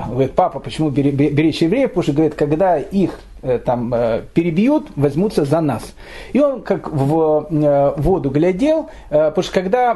[0.08, 1.90] Говорит, папа, почему беречь евреев?
[1.90, 3.20] Потому что, говорит, когда их
[3.66, 5.94] там э, перебьют, возьмутся за нас.
[6.34, 9.92] И он как в э, воду глядел, потому что когда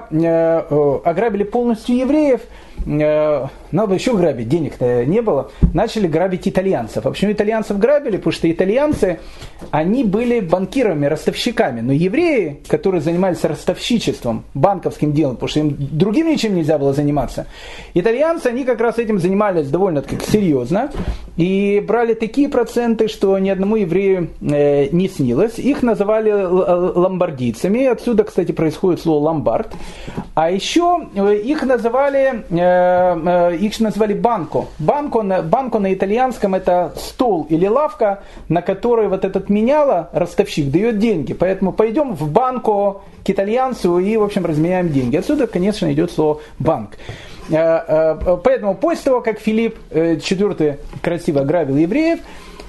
[1.05, 2.41] ограбили полностью евреев,
[2.85, 7.05] надо было еще грабить, денег-то не было, начали грабить итальянцев.
[7.05, 8.17] А почему итальянцев грабили?
[8.17, 9.19] Потому что итальянцы,
[9.71, 11.81] они были банкирами, ростовщиками.
[11.81, 17.47] Но евреи, которые занимались ростовщичеством, банковским делом, потому что им другим ничем нельзя было заниматься,
[17.93, 20.91] итальянцы, они как раз этим занимались довольно-таки серьезно
[21.37, 25.59] и брали такие проценты, что ни одному еврею э, не снилось.
[25.59, 29.73] Их называли ломбардийцами, отсюда, кстати, происходит слово ломбард.
[30.33, 32.64] А еще э, их называли, э,
[33.59, 34.65] их называли банко.
[34.79, 40.99] Банко, банко на итальянском это стол или лавка, на которой вот этот меняло, ростовщик, дает
[40.99, 41.33] деньги.
[41.33, 45.17] Поэтому пойдем в банко к итальянцу и, в общем, разменяем деньги.
[45.17, 46.91] Отсюда, конечно, идет слово банк.
[47.49, 52.19] Поэтому после того, как Филипп IV красиво ограбил евреев,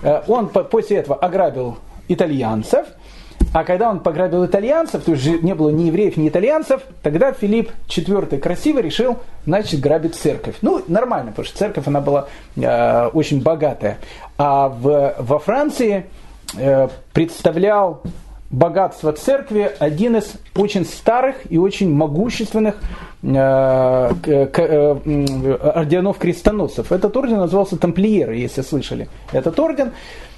[0.02, 1.78] Э, он после этого ограбил
[2.08, 2.86] итальянцев,
[3.56, 7.72] а когда он пограбил итальянцев, то есть не было ни евреев, ни итальянцев, тогда Филипп
[7.88, 10.56] IV красиво решил, значит, грабить церковь.
[10.60, 13.96] Ну, нормально, потому что церковь, она была э, очень богатая.
[14.36, 16.04] А в, во Франции
[16.58, 18.02] э, представлял
[18.50, 22.74] богатство церкви один из очень старых и очень могущественных
[23.22, 26.92] э, э, орденов крестоносцев.
[26.92, 29.08] Этот орден назывался тамплиеры, если слышали.
[29.32, 29.92] Этот орден.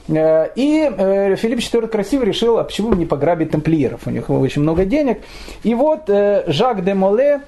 [0.08, 0.90] Э, и
[1.36, 4.06] Филипп IV красиво решил, а почему не пограбить тамплиеров?
[4.06, 5.18] У них очень много денег.
[5.62, 7.40] И вот Жак де Моле,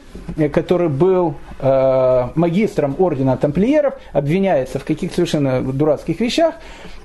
[0.52, 6.54] который был э, магистром ордена тамплиеров, обвиняется в каких-то совершенно дурацких вещах,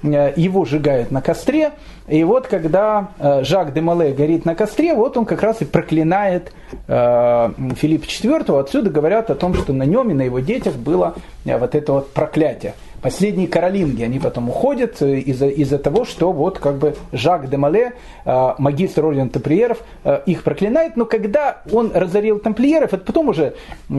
[0.03, 1.72] э, его сжигают на костре,
[2.08, 5.66] и вот когда э, Жак де Мале горит на костре, вот он как раз и
[5.66, 6.53] проклинает
[6.88, 11.16] э, Филиппа IV, отсюда говорят о том, что на нем и на его детях было
[11.45, 12.76] э, вот это вот проклятие
[13.06, 17.56] последние каролинги, они потом уходят э, из-за из того, что вот как бы Жак де
[17.56, 17.93] Мале,
[18.26, 23.53] э, магистр ордена тамплиеров, э, их проклинает, но когда он разорил тамплиеров, это потом уже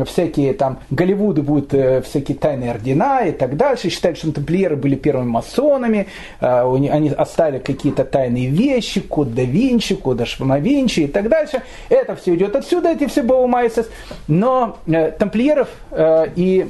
[0.07, 1.69] всякие там Голливуды будут
[2.05, 6.09] всякие тайные ордена и так дальше, считают, что тамплиеры были первыми масонами,
[6.41, 10.21] они оставили какие-то тайные вещи, код да Винчи, код
[10.59, 11.63] Винчи и так дальше.
[11.89, 13.89] Это все идет отсюда, эти все Баумайсес.
[14.27, 14.79] Но
[15.19, 16.67] тамплиеров и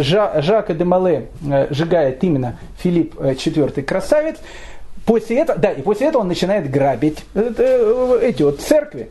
[0.00, 1.28] Жака де Мале
[1.74, 4.36] сжигает именно Филипп IV э, красавец.
[5.04, 9.10] После этого, да, и после этого он начинает грабить э, э, эти вот церкви.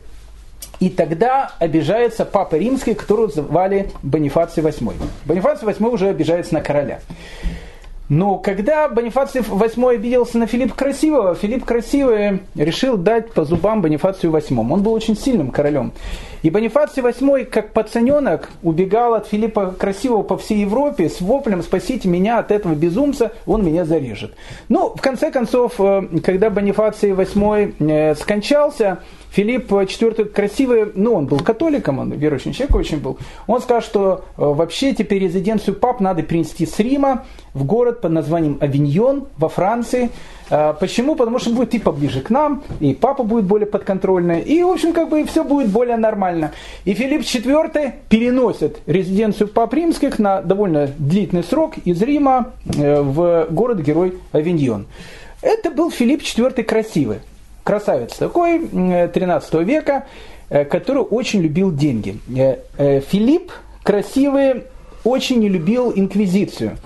[0.80, 4.94] И тогда обижается Папа Римский, которого звали Бонифаций VIII.
[5.24, 7.00] Бонифаций VIII уже обижается на короля.
[8.08, 14.30] Но когда Бонифаций VIII обиделся на Филиппа Красивого, Филипп Красивый решил дать по зубам Бонифацию
[14.30, 14.72] VIII.
[14.72, 15.92] Он был очень сильным королем.
[16.42, 22.06] И Бонифаций VIII, как пацаненок, убегал от Филиппа Красивого по всей Европе с воплем «Спасите
[22.06, 24.34] меня от этого безумца, он меня зарежет».
[24.68, 28.98] Ну, в конце концов, э, когда Бонифаций VIII э, скончался,
[29.34, 33.18] Филипп IV красивый, ну, он был католиком, он верующим человек очень был.
[33.48, 38.12] Он сказал, что э, вообще теперь резиденцию пап надо перенести с Рима в город под
[38.12, 40.10] названием Авиньон во Франции.
[40.50, 41.16] Э, почему?
[41.16, 44.92] Потому что будет и поближе к нам, и папа будет более подконтрольный, и, в общем,
[44.92, 46.52] как бы все будет более нормально.
[46.84, 53.48] И Филипп IV переносит резиденцию пап римских на довольно длительный срок из Рима э, в
[53.50, 54.86] город-герой Авиньон.
[55.42, 57.18] Это был Филипп IV красивый
[57.64, 60.06] красавец такой 13 века,
[60.50, 62.20] э, который очень любил деньги.
[62.36, 63.50] Э, э, Филипп
[63.82, 64.64] красивый
[65.02, 66.76] очень не любил инквизицию.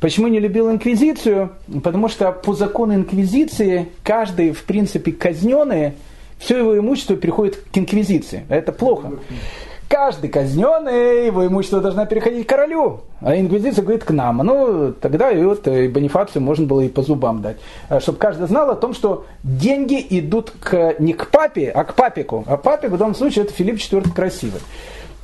[0.00, 1.50] Почему не любил инквизицию?
[1.84, 5.92] Потому что по закону инквизиции каждый, в принципе, казненный,
[6.38, 8.46] все его имущество переходит к инквизиции.
[8.48, 9.12] Это плохо
[9.90, 13.00] каждый казненный, его имущество должно переходить к королю.
[13.20, 14.38] А инквизиция говорит к нам.
[14.38, 17.56] Ну, тогда и вот и бонифацию можно было и по зубам дать.
[17.88, 21.94] А, Чтобы каждый знал о том, что деньги идут к, не к папе, а к
[21.94, 22.44] папику.
[22.46, 24.60] А папик в данном случае это Филипп IV красивый.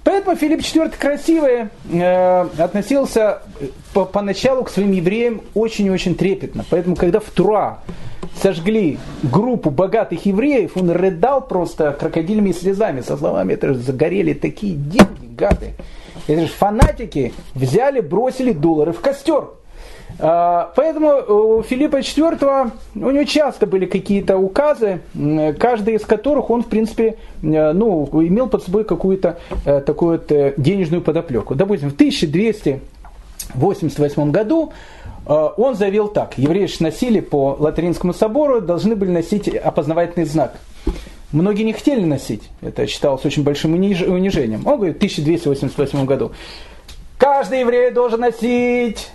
[0.02, 3.42] Поэтому Филипп IV красивый э, относился
[3.94, 6.64] по, поначалу к своим евреям очень-очень трепетно.
[6.68, 7.78] Поэтому, когда в Тура
[8.40, 14.74] сожгли группу богатых евреев, он рыдал просто крокодильными слезами, со словами, это же загорели такие
[14.74, 15.74] деньги, гады.
[16.26, 19.48] Это же фанатики взяли, бросили доллары в костер.
[20.18, 25.00] А, поэтому у Филиппа IV у него часто были какие-то указы,
[25.58, 30.54] каждый из которых он, в принципе, ну, имел под собой какую-то э, такую вот э,
[30.56, 31.54] денежную подоплеку.
[31.54, 31.96] Допустим, в
[33.54, 34.72] 1288 году
[35.26, 40.58] э, он заявил так, евреи носили по Латеринскому собору, должны были носить опознавательный знак.
[41.32, 44.66] Многие не хотели носить, это считалось очень большим унижением.
[44.66, 46.32] Он говорит, в 1288 году,
[47.18, 49.08] каждый еврей должен носить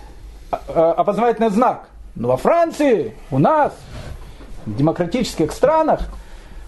[0.68, 1.88] Э, опознавательный знак.
[2.14, 3.72] Но во Франции, у нас,
[4.66, 6.10] в демократических странах,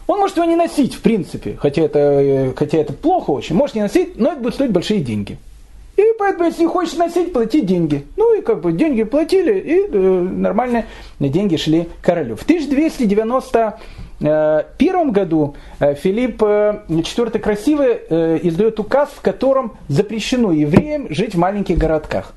[0.06, 3.76] он может его не носить, в принципе, хотя это, э, хотя это плохо очень, может
[3.76, 5.36] не носить, но это будет стоить большие деньги.
[5.96, 8.04] И поэтому, если хочешь носить, плати деньги.
[8.16, 10.86] Ну и как бы деньги платили, и э, нормальные
[11.20, 12.34] деньги шли королю.
[12.36, 21.34] В 1291 году э, Филипп IV Красивый э, издает указ, в котором запрещено евреям жить
[21.34, 22.34] в маленьких городках.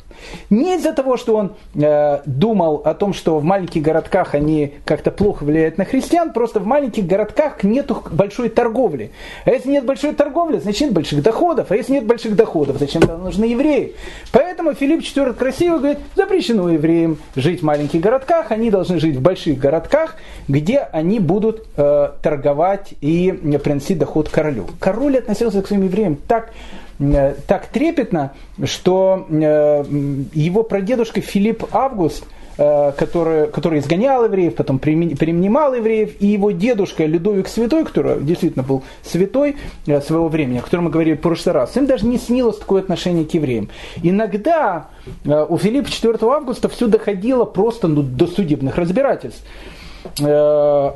[0.50, 5.12] Не из-за того, что он э, думал о том, что в маленьких городках они как-то
[5.12, 9.12] плохо влияют на христиан, просто в маленьких городках нет большой торговли.
[9.46, 11.72] А если нет большой торговли, значит нет больших доходов.
[11.72, 13.96] А если нет больших доходов, зачем нам нужны евреи?
[14.32, 19.22] Поэтому Филипп IV красиво говорит, запрещено евреям жить в маленьких городках, они должны жить в
[19.22, 20.16] больших городках,
[20.48, 23.32] где они будут э, торговать и
[23.64, 24.66] приносить доход королю.
[24.80, 26.52] Король относился к своим евреям так
[26.98, 28.34] так трепетно,
[28.64, 29.84] что э,
[30.34, 32.26] его прадедушка Филипп Август,
[32.58, 38.64] э, который, который изгонял евреев, потом принимал евреев, и его дедушка Людовик Святой, который действительно
[38.64, 42.58] был святой своего времени, о котором мы говорили в прошлый раз, им даже не снилось
[42.58, 43.70] такое отношение к евреям.
[44.02, 44.88] Иногда
[45.26, 49.44] у Филиппа 4 августа все доходило просто ну, до судебных разбирательств.
[50.20, 50.92] Э,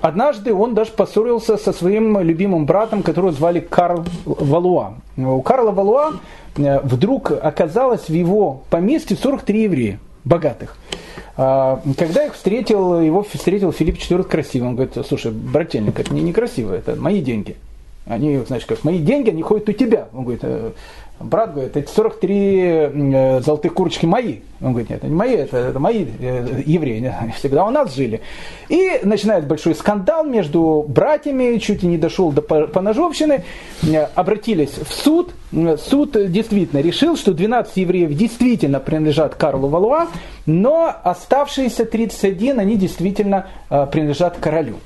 [0.00, 4.94] однажды он даже поссорился со своим любимым братом, которого звали Карл Валуа.
[5.16, 6.12] У Карла Валуа
[6.56, 10.76] э, вдруг оказалось в его поместье 43 еврея, богатых.
[11.36, 14.68] А, когда их встретил, его встретил Филипп IV красивый.
[14.68, 17.56] Он говорит, слушай, брательник, это не некрасиво, это мои деньги.
[18.06, 20.08] Они, значит, как мои деньги, они ходят у тебя.
[20.14, 20.70] Он говорит, «Э,
[21.18, 24.40] Брат говорит, эти 43 э, золотых курочки мои.
[24.60, 27.94] Он говорит, нет, это не мои, это, это мои э, евреи, они всегда у нас
[27.94, 28.20] жили.
[28.68, 33.44] И начинает большой скандал между братьями, чуть и не дошел до поножовщины.
[33.82, 35.32] Э, обратились в суд.
[35.78, 40.08] Суд действительно решил, что 12 евреев действительно принадлежат Карлу Валуа,
[40.44, 44.76] но оставшиеся 31, они действительно принадлежат королю.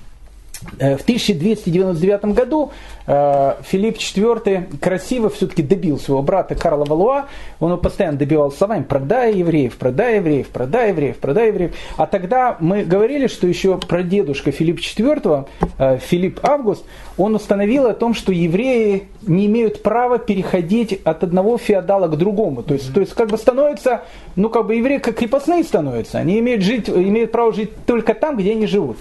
[0.79, 2.73] Э, в 1299 году
[3.07, 7.27] э, Филипп IV красиво все-таки добил своего брата Карла Валуа.
[7.61, 11.75] Он его постоянно добивал словами «продай евреев, продай евреев, продай евреев, продай евреев».
[11.97, 15.49] А тогда мы говорили, что еще прадедушка Филиппа IV,
[15.79, 16.85] э, Филипп Август,
[17.17, 22.63] он установил о том, что евреи не имеют права переходить от одного феодала к другому.
[22.63, 24.03] То есть, то есть как бы становятся,
[24.37, 26.19] ну как бы евреи как крепостные становятся.
[26.19, 28.99] Они имеют, жить, имеют право жить только там, где они живут.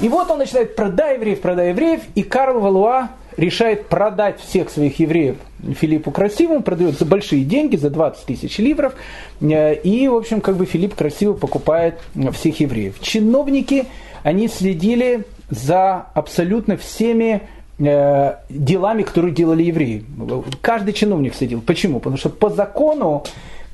[0.00, 4.98] И вот он начинает продай евреев, продай евреев, и Карл Валуа решает продать всех своих
[4.98, 5.36] евреев
[5.78, 8.94] Филиппу Красивому, продает за большие деньги, за 20 тысяч ливров,
[9.40, 12.00] э, и, в общем, как бы Филипп Красиво покупает
[12.32, 12.98] всех евреев.
[13.00, 13.86] Чиновники,
[14.22, 17.42] они следили за абсолютно всеми
[17.78, 20.04] э, делами, которые делали евреи.
[20.62, 21.60] Каждый чиновник следил.
[21.60, 21.98] Почему?
[21.98, 23.24] Потому что по закону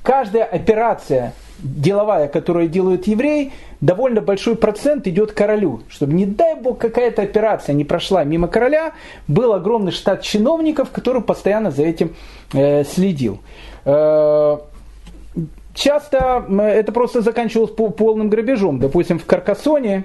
[0.03, 5.83] каждая операция деловая, которую делают евреи, довольно большой процент идет королю.
[5.89, 8.93] Чтобы, не дай бог, какая-то операция не прошла мимо короля,
[9.29, 12.15] был огромный штат чиновников, который постоянно за этим
[12.53, 13.41] э, следил.
[13.85, 14.59] Э,
[15.75, 18.79] часто это просто заканчивалось полным грабежом.
[18.79, 20.05] Допустим, в Каркасоне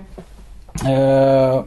[0.85, 1.63] э,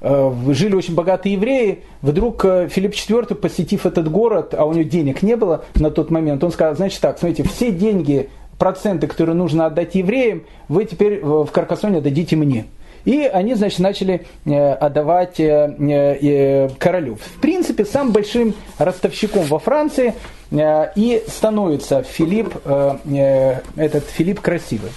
[0.00, 1.80] э, жили очень богатые евреи.
[2.02, 6.10] Вдруг э, Филипп IV, посетив этот город, а у него денег не было на тот
[6.10, 8.28] момент, он сказал, значит так, смотрите, все деньги
[8.60, 12.66] проценты, которые нужно отдать евреям, вы теперь в Каркасоне дадите мне.
[13.06, 17.16] И они, значит, начали э, отдавать э, э, королю.
[17.16, 20.14] В принципе, самым большим ростовщиком во Франции
[20.52, 24.90] и становится Филипп, этот Филипп Красивый.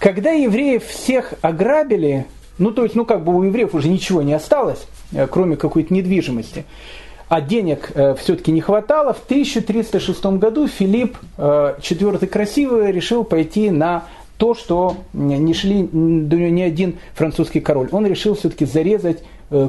[0.00, 2.26] Когда евреев всех ограбили,
[2.58, 4.84] ну то есть, ну как бы у евреев уже ничего не осталось,
[5.30, 6.64] кроме какой-то недвижимости,
[7.28, 13.70] а денег э, все-таки не хватало, в 1306 году Филипп э, IV Красивый решил пойти
[13.70, 14.04] на
[14.38, 17.88] то, что не шли ни один французский король.
[17.92, 19.22] Он решил все-таки зарезать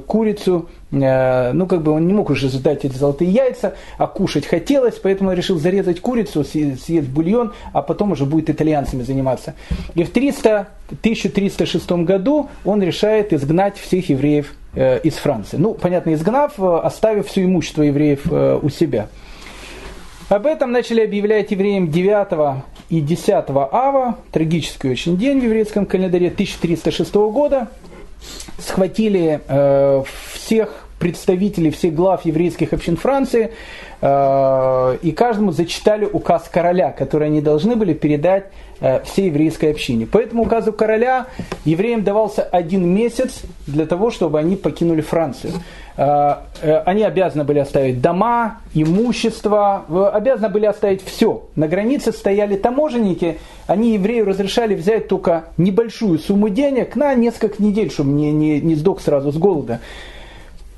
[0.06, 4.46] курицу, э, ну как бы он не мог уже ждать эти золотые яйца, а кушать
[4.46, 9.56] хотелось, поэтому он решил зарезать курицу, съесть бульон, а потом уже будет итальянцами заниматься.
[9.96, 10.68] И в 300,
[11.02, 15.58] 1306 году он решает изгнать всех евреев Э, из Франции.
[15.58, 19.08] Ну, понятно, изгнав, э, оставив все имущество евреев э, у себя.
[20.30, 23.30] Об этом начали объявлять евреям 9 и 10
[23.72, 27.68] ава, трагический очень день в еврейском календаре 1306 года.
[28.58, 30.04] Схватили э,
[30.34, 33.52] всех представителей всех глав еврейских общин Франции,
[34.00, 38.46] э, и каждому зачитали указ короля, который они должны были передать
[38.80, 40.06] э, всей еврейской общине.
[40.06, 41.26] По этому указу короля
[41.66, 45.52] евреям давался один месяц для того, чтобы они покинули Францию.
[45.98, 46.36] Э,
[46.86, 49.84] они обязаны были оставить дома, имущество,
[50.14, 51.44] обязаны были оставить все.
[51.58, 57.92] На границе стояли таможенники, они еврею разрешали взять только небольшую сумму денег на несколько недель,
[57.92, 59.82] чтобы не, не, не сдох сразу с голода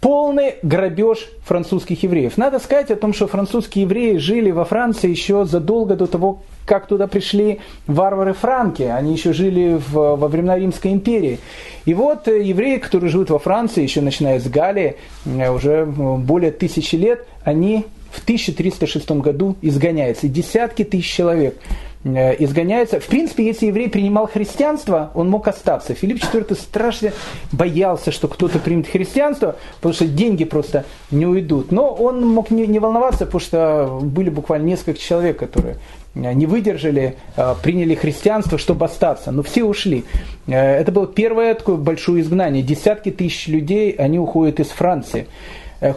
[0.05, 2.37] полный грабеж французских евреев.
[2.37, 6.85] Надо сказать о том, что французские евреи жили во Франции еще задолго до того, как
[6.85, 8.83] туда пришли варвары франки.
[8.83, 11.39] Они еще жили в, во времена Римской империи.
[11.85, 16.51] И вот э, евреи, которые живут во Франции, еще начиная с Галлии, э, уже более
[16.51, 20.27] тысячи лет, они в 1306 году изгоняются.
[20.27, 21.57] Десятки тысяч человек
[22.05, 22.99] изгоняется.
[22.99, 25.95] В принципе, если еврей принимал христианство, он мог остаться.
[25.95, 27.11] Филипп IV страшно
[27.51, 31.71] боялся, что кто-то примет христианство, потому что деньги просто не уйдут.
[31.71, 35.77] Но он мог не, не волноваться, потому что были буквально несколько человек, которые
[36.13, 39.31] э, не выдержали, э, приняли христианство, чтобы остаться.
[39.31, 40.05] Но все ушли.
[40.45, 42.61] Это было первое такое большое изгнание.
[42.61, 45.25] Десятки тысяч людей, они уходят из Франции.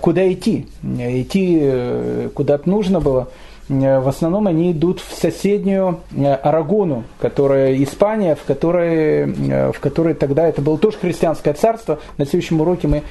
[0.00, 0.66] Куда идти?
[0.82, 3.28] Идти куда-то нужно было.
[3.68, 9.80] Э, в основном они идут в соседнюю э, Арагону, которая Испания, в которой, э, в
[9.80, 11.98] которой тогда это было тоже христианское царство.
[12.16, 13.02] На следующем уроке мы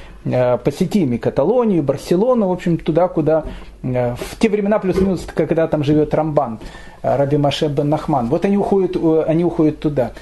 [0.64, 3.44] посетим и Каталонию, и Барселону, в общем, туда, куда
[3.82, 6.58] в те времена плюс-минус, когда там живет Рамбан,
[7.02, 8.28] Раби Маше бен Нахман.
[8.28, 8.96] Вот они уходят,
[9.26, 10.12] они уходят туда.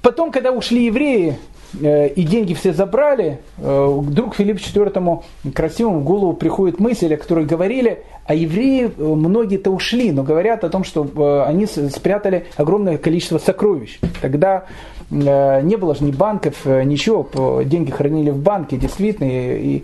[0.00, 1.36] Потом, когда ушли евреи,
[1.80, 5.22] и деньги все забрали, э, вдруг Филипп IV
[5.54, 10.64] красивому в голову приходит мысль, о которой говорили, а евреи э, многие-то ушли, но говорят
[10.64, 13.98] о том, что они спрятали огромное количество сокровищ.
[14.20, 14.64] Тогда
[15.10, 19.82] не было же ни банков, ничего, деньги хранили в банке, действительно, и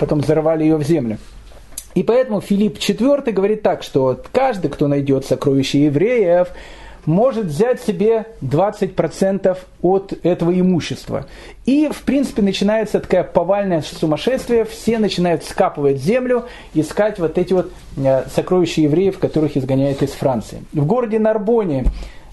[0.00, 1.18] потом взорвали ее в землю.
[1.94, 6.48] И поэтому Филипп IV говорит так, что каждый, кто найдет сокровища евреев,
[7.08, 11.26] может взять себе 20% от этого имущества.
[11.64, 14.66] И, в принципе, начинается такая повальное сумасшествие.
[14.66, 16.44] Все начинают скапывать землю,
[16.74, 20.62] искать вот эти вот э, сокровища евреев, которых изгоняют из Франции.
[20.74, 21.86] В городе Нарбоне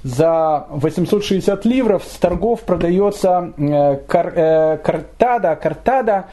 [0.03, 6.25] за 860 ливров с торгов продается э, кар, э, картада, картада.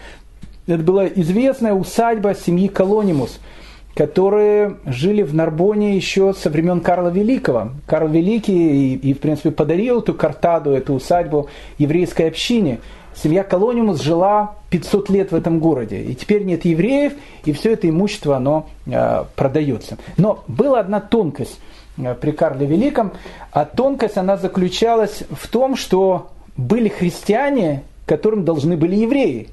[0.67, 3.39] Это была известная усадьба семьи Колонимус–
[3.95, 7.71] которые жили в Нарбоне еще со времен Карла Великого.
[7.87, 12.81] Карл Великий и, и в принципе, подарил эту картаду, эту усадьбу еврейской общине.
[13.15, 16.03] Семья Колониумус жила 500 лет в этом городе.
[16.03, 17.13] И теперь нет евреев,
[17.45, 19.99] и все это имущество, оно э, продается.
[20.17, 21.61] Но была одна тонкость
[21.99, 23.13] э, при Карле Великом,
[23.51, 29.49] а тонкость, она заключалась в том, что были христиане, которым должны были евреи.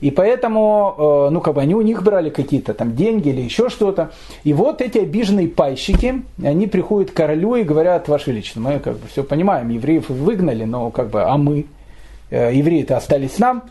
[0.00, 0.94] И поэтому,
[1.28, 4.10] э, ну, как бы они у них брали какие-то там деньги или еще что-то.
[4.44, 8.94] И вот эти обиженные пайщики, они приходят к королю и говорят, Ваше Величество, мы как
[8.94, 11.66] бы все понимаем, евреев выгнали, но как бы, а мы?
[12.30, 13.62] Э, евреи-то остались нам,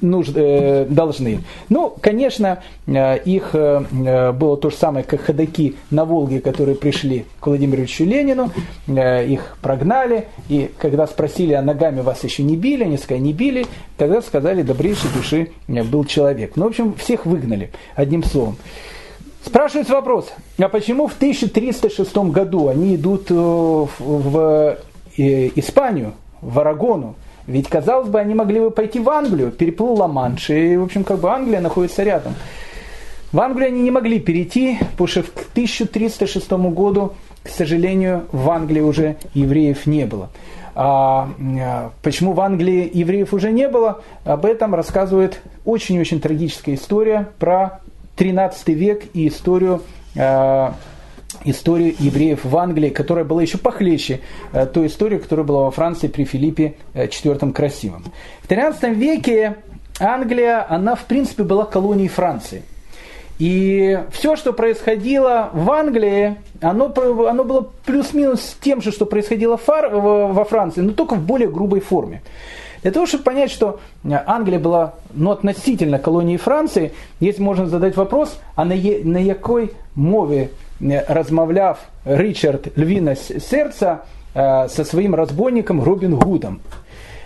[0.00, 1.42] нуж, э, должны.
[1.68, 7.46] Ну, конечно, э, их было то же самое, как ходаки на Волге, которые пришли к
[7.46, 8.50] Владимиру Ильичу Ленину,
[8.88, 13.66] их прогнали, и когда спросили, а ногами вас еще не били, они сказали, не били,
[13.96, 16.56] тогда сказали, добрейшей души был человек.
[16.56, 18.56] Ну, в общем, всех выгнали, одним словом.
[19.44, 24.78] Спрашивается вопрос, а почему в 1306 году они идут в
[25.16, 27.14] Испанию, в Арагону,
[27.46, 31.18] ведь, казалось бы, они могли бы пойти в Англию, переплыл Ла-Манш, и, в общем, как
[31.18, 32.34] бы Англия находится рядом.
[33.32, 38.80] В Англию они не могли перейти, потому что к 1306 году, к сожалению, в Англии
[38.80, 40.30] уже евреев не было.
[40.76, 41.28] А,
[41.60, 47.80] а, почему в Англии евреев уже не было, об этом рассказывает очень-очень трагическая история про
[48.16, 49.82] 13 век и историю
[50.16, 50.74] а,
[51.44, 54.20] историю евреев в Англии, которая была еще похлеще
[54.52, 58.04] э, той истории, которая была во Франции при Филиппе IV э, Красивом.
[58.42, 59.56] В XIII веке
[60.00, 62.62] Англия, она в принципе была колонией Франции.
[63.38, 66.92] И все, что происходило в Англии, оно,
[67.28, 72.22] оно было плюс-минус тем же, что происходило во Франции, но только в более грубой форме.
[72.82, 78.38] Для того, чтобы понять, что Англия была ну, относительно колонией Франции, здесь можно задать вопрос,
[78.56, 80.50] а на, на якой мове
[80.80, 84.02] размовляв Ричард Львина Сердца
[84.34, 86.60] э, со своим разбойником Робин Гудом.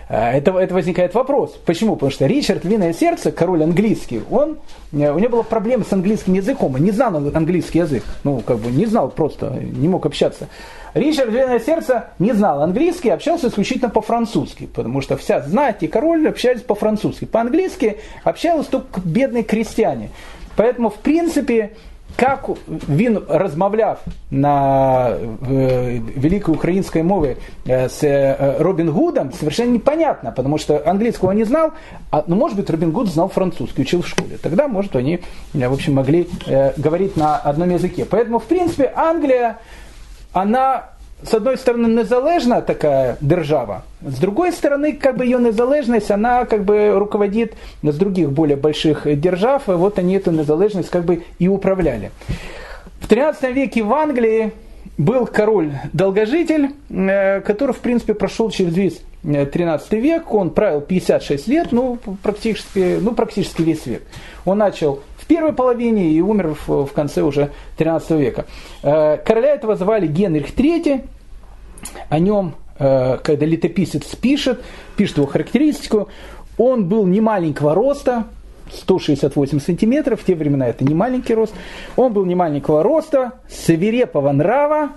[0.08, 1.58] Э, это, это возникает вопрос.
[1.64, 1.94] Почему?
[1.94, 4.58] Потому что Ричард Львиное Сердце, король английский, он,
[4.92, 6.74] э, у него была проблема с английским языком.
[6.74, 8.04] Он не знал английский язык.
[8.24, 10.48] Ну, как бы не знал просто, не мог общаться.
[10.94, 14.66] Ричард Львиное Сердце не знал английский, общался исключительно по-французски.
[14.66, 17.26] Потому что вся знать и король общались по-французски.
[17.26, 20.10] По-английски общались только бедные крестьяне.
[20.56, 21.72] Поэтому, в принципе,
[22.18, 22.48] как
[22.88, 24.00] він розмовляв
[24.30, 31.30] на э, великой украинской мове э, с э, Робин Гудом, совершенно непонятно, потому что английского
[31.30, 31.70] не знал,
[32.10, 34.36] а, ну, может быть, Робин Гуд знал французский, учил в школе.
[34.42, 35.20] Тогда, может, они,
[35.54, 38.04] в общем, могли э, говорить на одном языке.
[38.04, 39.58] Поэтому, в принципе, Англия,
[40.32, 40.88] она
[41.22, 46.64] з одної сторони незалежна така держава, с другой стороны, как бы ее незалежность, она как
[46.64, 51.48] бы руководит с других более больших держав, и вот они эту незалежность как бы и
[51.48, 52.10] управляли.
[53.00, 54.52] В 13 веке в Англии
[54.96, 61.68] был король-долгожитель, э, который, в принципе, прошел через весь 13 век, он правил 56 лет,
[61.72, 64.02] ну, практически, ну, практически весь век.
[64.44, 68.46] Он начал первой половине и умер в, в конце уже 13 века.
[68.82, 71.06] Э, короля этого звали Генрих III.
[72.08, 74.62] О нем, э, когда летописец пишет,
[74.96, 76.08] пишет его характеристику,
[76.56, 78.24] он был не маленького роста,
[78.72, 81.54] 168 сантиметров, в те времена это не маленький рост.
[81.96, 84.90] Он был не маленького роста, свирепого нрава,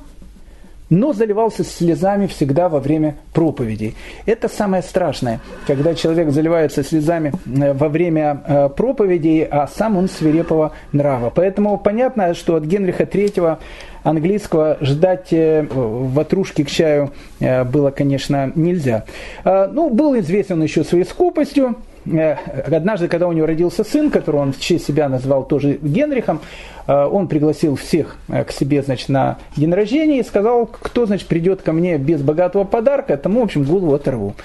[0.92, 3.96] но заливался слезами всегда во время проповедей.
[4.26, 10.10] Это самое страшное, когда человек заливается слезами э, во время э, проповедей, а сам он
[10.10, 11.32] свирепого нрава.
[11.34, 13.58] Поэтому понятно, что от Генриха III
[14.04, 19.06] английского ждать э, ватрушки к чаю было, конечно, нельзя.
[19.46, 21.76] Ну, был известен еще своей скупостью,
[22.06, 26.42] Однажды, когда у него родился сын, которого он в честь себя назвал тоже Генрихом,
[26.88, 31.28] Э, он пригласил всех э, к себе, значит, на день рождения и сказал, кто, значит,
[31.28, 34.36] придет ко мне без богатого подарка, тому, в общем, голову оторву.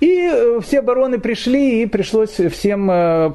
[0.00, 2.86] И э, все бароны пришли, и пришлось всем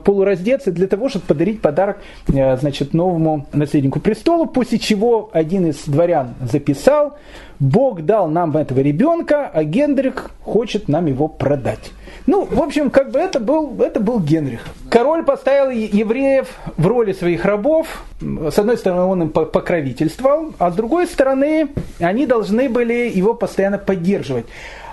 [0.04, 6.36] полураздеться для того, чтобы подарить подарок, значит, новому наследнику престола, после чего один из дворян
[6.42, 7.18] записал,
[7.60, 11.92] Бог дал нам этого ребенка, а Гендрих хочет нам его продать.
[12.28, 14.62] Ну, в общем, как бы это был, это был Генрих.
[14.90, 16.48] Король поставил евреев
[16.78, 18.04] в роли своих рабов.
[18.20, 21.70] С одной стороны, он им покровительствовал, а с другой стороны,
[22.00, 24.46] они должны были его постоянно поддерживать.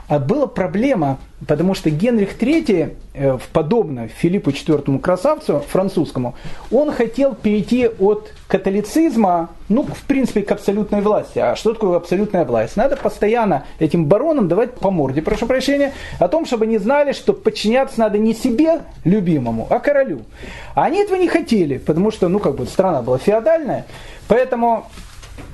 [0.09, 6.35] А была проблема, потому что Генрих III, э, подобно Филиппу IV красавцу французскому,
[6.73, 11.39] он хотел перейти от католицизма, ну, в принципе, к абсолютной власти.
[11.39, 12.77] А что такое абсолютная власть?
[12.77, 17.35] Надо постоянно этим баронам давать по морде, прошу прощения, о том, чтобы они знали, что
[17.35, 20.23] подчиняться надо не себе, любимому, а королю.
[20.75, 23.85] А они этого не хотели, потому что, ну, как бы, страна была феодальная.
[24.27, 24.87] Поэтому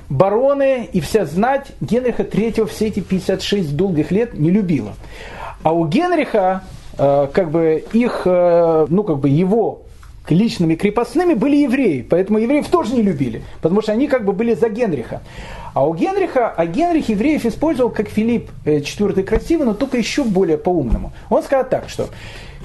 [0.09, 4.93] бароны и вся знать Генриха III все эти 56 долгих лет не любила.
[5.63, 6.63] А у Генриха,
[6.97, 9.81] э, как бы их, э, ну как бы его
[10.29, 14.53] личными крепостными были евреи, поэтому евреев тоже не любили, потому что они как бы были
[14.53, 15.21] за Генриха.
[15.73, 20.23] А у Генриха, а Генрих евреев использовал как Филипп IV э, красивый, но только еще
[20.23, 21.11] более по-умному.
[21.29, 22.09] Он сказал так, что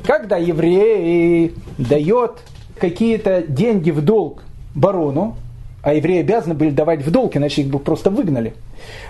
[0.05, 2.39] когда еврей дает
[2.79, 4.45] какие-то деньги в долг
[4.75, 5.37] барону,
[5.83, 8.55] а евреи обязаны были давать в долг, иначе их бы просто выгнали.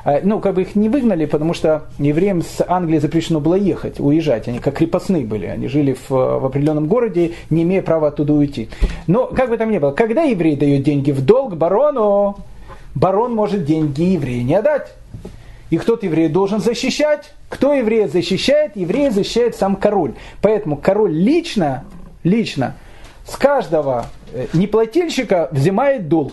[0.04, 3.98] А, ну, как бы их не выгнали, потому что евреям с Англии запрещено было ехать,
[3.98, 4.46] уезжать.
[4.48, 5.46] Они как крепостные были.
[5.46, 8.68] Они жили в, в определенном городе, не имея права оттуда уйти.
[9.06, 12.36] Но, как бы там ни было, когда еврей дает деньги в долг барону,
[12.94, 14.92] барон может деньги еврею не отдать.
[15.70, 17.32] И кто-то еврея должен защищать.
[17.48, 18.76] Кто еврея защищает?
[18.76, 20.14] Еврея защищает сам король.
[20.40, 21.84] Поэтому король лично,
[22.24, 22.74] лично
[23.24, 26.32] с каждого э, неплательщика взимает долг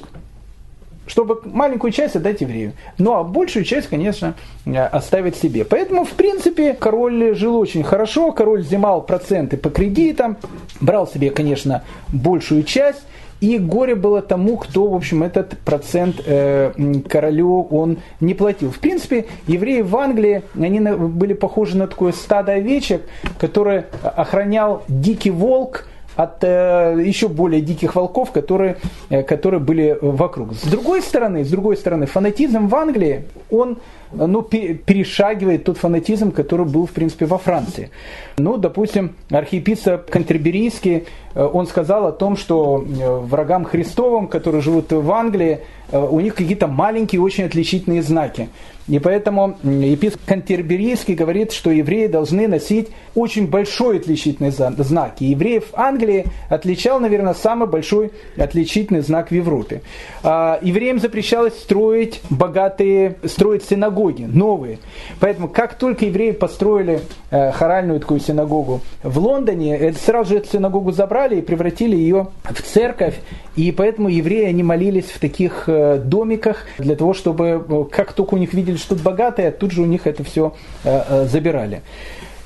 [1.07, 2.73] чтобы маленькую часть отдать еврею.
[2.97, 4.35] Ну а большую часть, конечно,
[4.65, 5.65] э, оставить себе.
[5.65, 10.37] Поэтому, в принципе, король жил очень хорошо, король взимал проценты по кредитам,
[10.79, 13.03] брал себе, конечно, большую часть,
[13.39, 16.71] и горе было тому, кто, в общем, этот процент э,
[17.07, 18.71] королю он не платил.
[18.71, 23.03] В принципе, евреи в Англии, они были похожи на такое стадо овечек,
[23.39, 25.85] которое охранял дикий волк,
[26.17, 28.77] от э, еще более диких волков, которые,
[29.09, 30.53] э, которые были вокруг.
[30.53, 33.77] С другой стороны, с другой стороны, фанатизм в Англии, он
[34.11, 37.91] ну, перешагивает тот фанатизм, который был, в принципе, во Франции.
[38.37, 41.03] Ну, допустим, архиепископ Кантерберийский, э,
[41.43, 45.59] он сказал о том, что э, врагам Христовым, которые живут в Англии,
[45.91, 48.49] э, у них какие-то маленькие, очень отличительные знаки.
[48.87, 55.15] И поэтому епископ Кантерберийский говорит, что евреи должны носить очень большой отличительный знак.
[55.19, 59.81] И евреев Англии отличал, наверное, самый большой отличительный знак в Европе.
[60.23, 64.79] А, евреям запрещалось строить богатые, строить синагоги, новые.
[65.19, 70.93] Поэтому как только евреи построили э, хоральную такую синагогу в Лондоне, сразу же эту синагогу
[70.93, 73.15] забрали и превратили ее в церковь.
[73.55, 78.35] И поэтому евреи, они молились в таких э, домиках для того, чтобы, э, как только
[78.35, 80.53] у них видели, что богатые, тут же у них это все
[80.83, 81.81] забирали.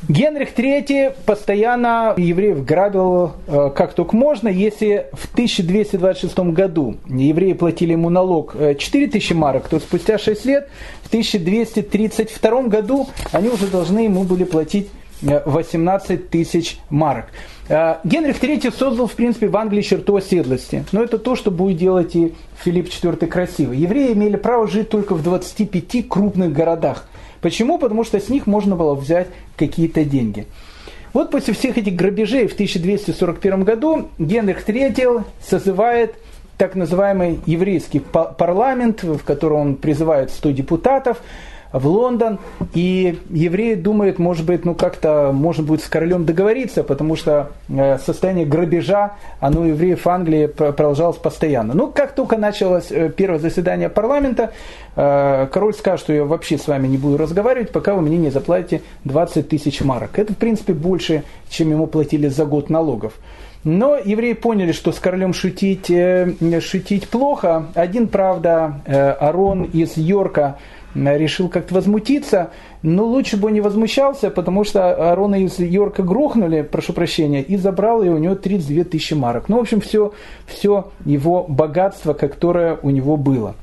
[0.07, 4.47] Генрих III постоянно евреев грабил э, как только можно.
[4.47, 10.69] Если в 1226 году евреи платили ему налог 4000 марок, то спустя 6 лет,
[11.03, 14.89] в 1232 году, они уже должны ему были платить
[15.21, 17.27] 18 тысяч марок.
[17.71, 20.83] Э, Генрих III создал, в принципе, в Англии черту оседлости.
[20.91, 23.77] Но это то, что будет делать и Филипп IV красивый.
[23.77, 27.07] Евреи имели право жить только в 25 крупных городах.
[27.39, 27.77] Почему?
[27.77, 30.47] Потому что с них можно было взять какие-то деньги.
[31.13, 36.15] Вот после всех этих грабежей в 1241 году Генрих III созывает
[36.57, 41.21] так называемый еврейский парламент, в котором он призывает 100 депутатов,
[41.73, 42.39] в Лондон,
[42.73, 47.97] и евреи думают, может быть, ну как-то можно будет с королем договориться, потому что э,
[47.99, 51.73] состояние грабежа, оно у евреев Англии продолжалось постоянно.
[51.73, 54.51] Ну, как только началось э, первое заседание парламента,
[54.95, 58.31] э, король скажет, что я вообще с вами не буду разговаривать, пока вы мне не
[58.31, 60.19] заплатите 20 тысяч марок.
[60.19, 63.13] Это, в принципе, больше, чем ему платили за год налогов.
[63.63, 65.91] Но евреи поняли, что с королем шутить,
[66.63, 67.67] шутить плохо.
[67.75, 68.81] Один, правда,
[69.19, 70.57] Арон из Йорка,
[70.95, 76.61] решил как-то возмутиться, но лучше бы он не возмущался, потому что Арона из Йорка грохнули,
[76.61, 79.49] прошу прощения, и забрал, и у него 32 тысячи марок.
[79.49, 80.13] Ну, в общем, все,
[80.47, 83.55] все его богатство, которое у него было.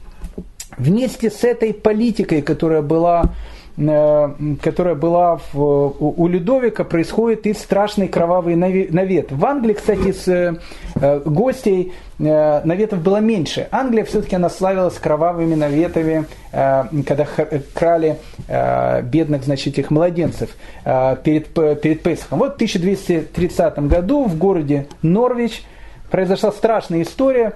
[0.76, 8.08] Вместе с этой политикой, которая была Э, которая была в, у Людовика, происходит и страшный
[8.08, 9.30] кровавый навет.
[9.30, 13.68] В Англии, кстати, с э, гостей э, наветов было меньше.
[13.70, 17.26] Англия все-таки она славилась кровавыми наветами, когда
[17.72, 18.18] крали
[18.48, 20.50] бедных, значит, этих младенцев
[20.84, 21.48] перед,
[21.80, 22.40] перед Песхом.
[22.40, 25.62] Вот в 1230 году в городе Норвич
[26.10, 27.52] произошла страшная история.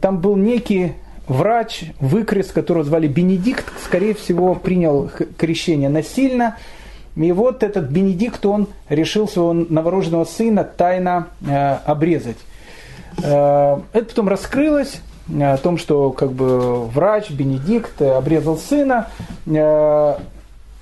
[0.00, 0.92] Там был некий
[1.30, 6.56] врач, выкрест, которого звали Бенедикт, скорее всего, принял крещение насильно.
[7.16, 12.36] И вот этот Бенедикт, он решил своего новорожденного сына тайно э, обрезать.
[13.22, 19.06] Э, это потом раскрылось, о том, что как бы врач Бенедикт обрезал сына,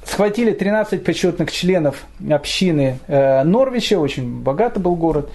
[0.06, 5.28] схватили 13 почетных членов общины Норвича, очень богатый был город,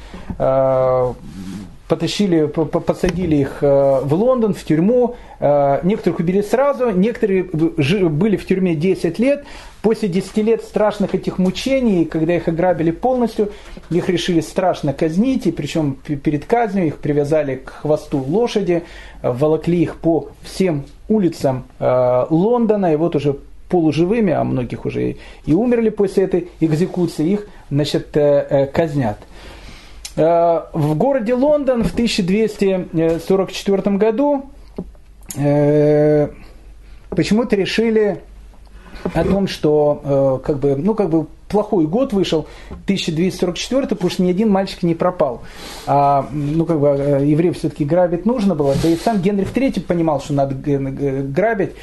[1.94, 5.16] потащили, посадили их э, в Лондон, в тюрьму.
[5.40, 9.46] Э, некоторых убили сразу, некоторые были в тюрьме 10 лет.
[9.84, 13.52] После 10 лет страшных этих мучений, когда их ограбили полностью,
[13.92, 18.82] их решили страшно казнить, и причем перед казнью их привязали к хвосту лошади,
[19.22, 23.38] волокли их по всем улицам э, Лондона, и вот уже
[23.70, 28.18] полуживыми, а многих уже и умерли после этой экзекуции, их значит,
[28.74, 29.18] казнят.
[30.16, 34.46] Э, в городе Лондон в 1244 году
[35.36, 36.28] э,
[37.10, 38.22] почему-то решили
[39.14, 44.24] о том, что э, как бы, ну, как бы плохой год вышел, 1244, потому что
[44.24, 45.42] ни один мальчик не пропал.
[45.86, 50.22] А, ну, как бы евреев все-таки грабить нужно было, да и сам Генрих III понимал,
[50.22, 51.74] что надо грабить,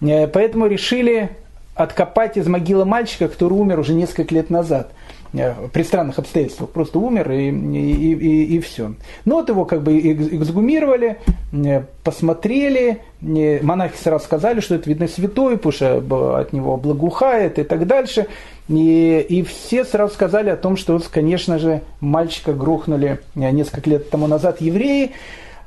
[0.00, 1.30] поэтому решили
[1.74, 4.92] откопать из могилы мальчика, который умер уже несколько лет назад.
[5.32, 8.94] Э, при странных обстоятельствах просто умер и, и, и, и все.
[9.24, 11.18] Но вот его как бы эксгумировали,
[11.52, 17.58] э, посмотрели, э, монахи сразу сказали, что это видно святой, потому что от него благоухает
[17.58, 18.26] и так дальше.
[18.68, 24.26] И, и все сразу сказали о том, что, конечно же, мальчика грохнули несколько лет тому
[24.26, 25.12] назад евреи.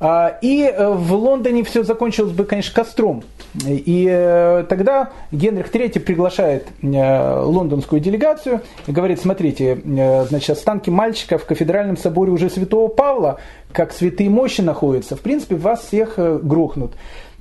[0.04, 3.24] А, и э, в Лондоне все закончилось бы, конечно, костром.
[3.68, 9.80] И э, тогда Генрих III приглашает э, лондонскую делегацию и говорит, смотрите,
[10.28, 13.40] значит, останки мальчика в кафедральном соборе уже святого Павла,
[13.72, 16.94] как святые мощи находятся, в принципе, вас всех грохнут.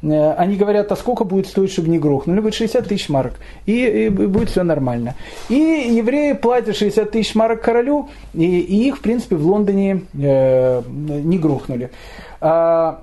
[0.03, 2.39] Они говорят, а сколько будет стоить, чтобы не грохнули?
[2.39, 3.35] Говорит, 60 тысяч марок.
[3.67, 5.15] И, и будет все нормально.
[5.49, 10.83] И евреи платят 60 тысяч марок королю, и, и их, в принципе, в Лондоне э,
[10.89, 11.91] не грохнули.
[12.41, 13.01] А,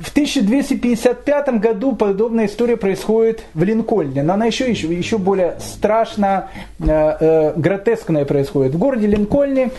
[0.00, 6.48] в 1255 году подобная история происходит в Линкольне, но она еще, еще, еще более страшно,
[6.78, 8.74] э, э, гротескная происходит.
[8.74, 9.70] В городе Линкольне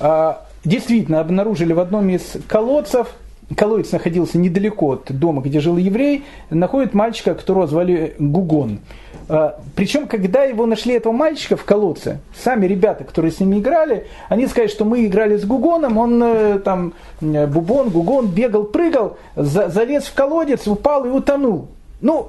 [0.00, 0.32] э,
[0.64, 3.08] действительно обнаружили в одном из колодцев,
[3.56, 8.80] колодец находился недалеко от дома, где жил еврей, находит мальчика, которого звали Гугон.
[9.28, 14.06] А, Причем, когда его нашли, этого мальчика в колодце, сами ребята, которые с ними играли,
[14.28, 19.18] они сказали, что мы играли с Гугоном, он э, там, э, Бубон, Гугон, бегал, прыгал,
[19.36, 21.68] залез в колодец, упал и утонул.
[22.00, 22.28] Ну,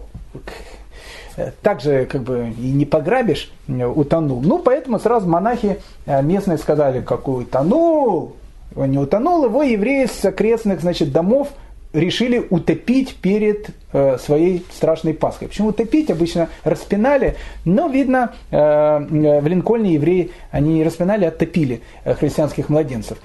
[1.62, 4.42] так же как бы и не пограбишь, э, утонул.
[4.42, 8.36] Ну, поэтому сразу монахи местные сказали, какой утонул,
[8.76, 11.50] он не утонул, его евреи с окрестных значит, домов
[11.94, 15.50] решили утопить перед э, своей страшной Пасхой.
[15.50, 16.10] Почему утопить?
[16.10, 22.70] Обычно распинали, но, видно, э, в Линкольне евреи, они не распинали, а топили э, христианских
[22.70, 23.18] младенцев.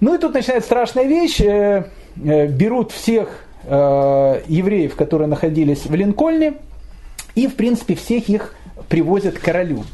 [0.00, 1.40] Ну и тут начинается страшная вещь.
[1.40, 1.84] Э,
[2.22, 6.54] э, берут всех э, евреев, которые находились в Линкольне,
[7.36, 8.54] и, в принципе, всех их
[8.88, 9.84] привозят к королю.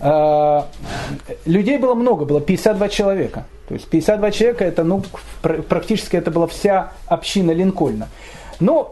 [0.00, 0.62] Э,
[1.44, 3.44] людей было много, было 52 человека.
[3.68, 5.02] То есть 52 человека, это, ну,
[5.42, 8.08] практически это была вся община Линкольна.
[8.60, 8.88] Ну,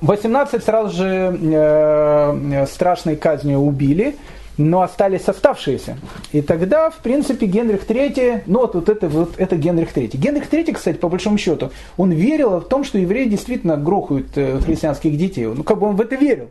[0.00, 4.16] 18 э, сразу же э, страшной казнью убили,
[4.56, 5.98] но остались оставшиеся.
[6.32, 10.16] И тогда, в принципе, Генрих III, ну вот, вот, это, вот это Генрих III.
[10.16, 14.60] Генрих III, кстати, по большому счету, он верил в том, что евреи действительно грохают э,
[14.60, 15.46] христианских детей.
[15.46, 16.48] Ну, как бы он в это верил.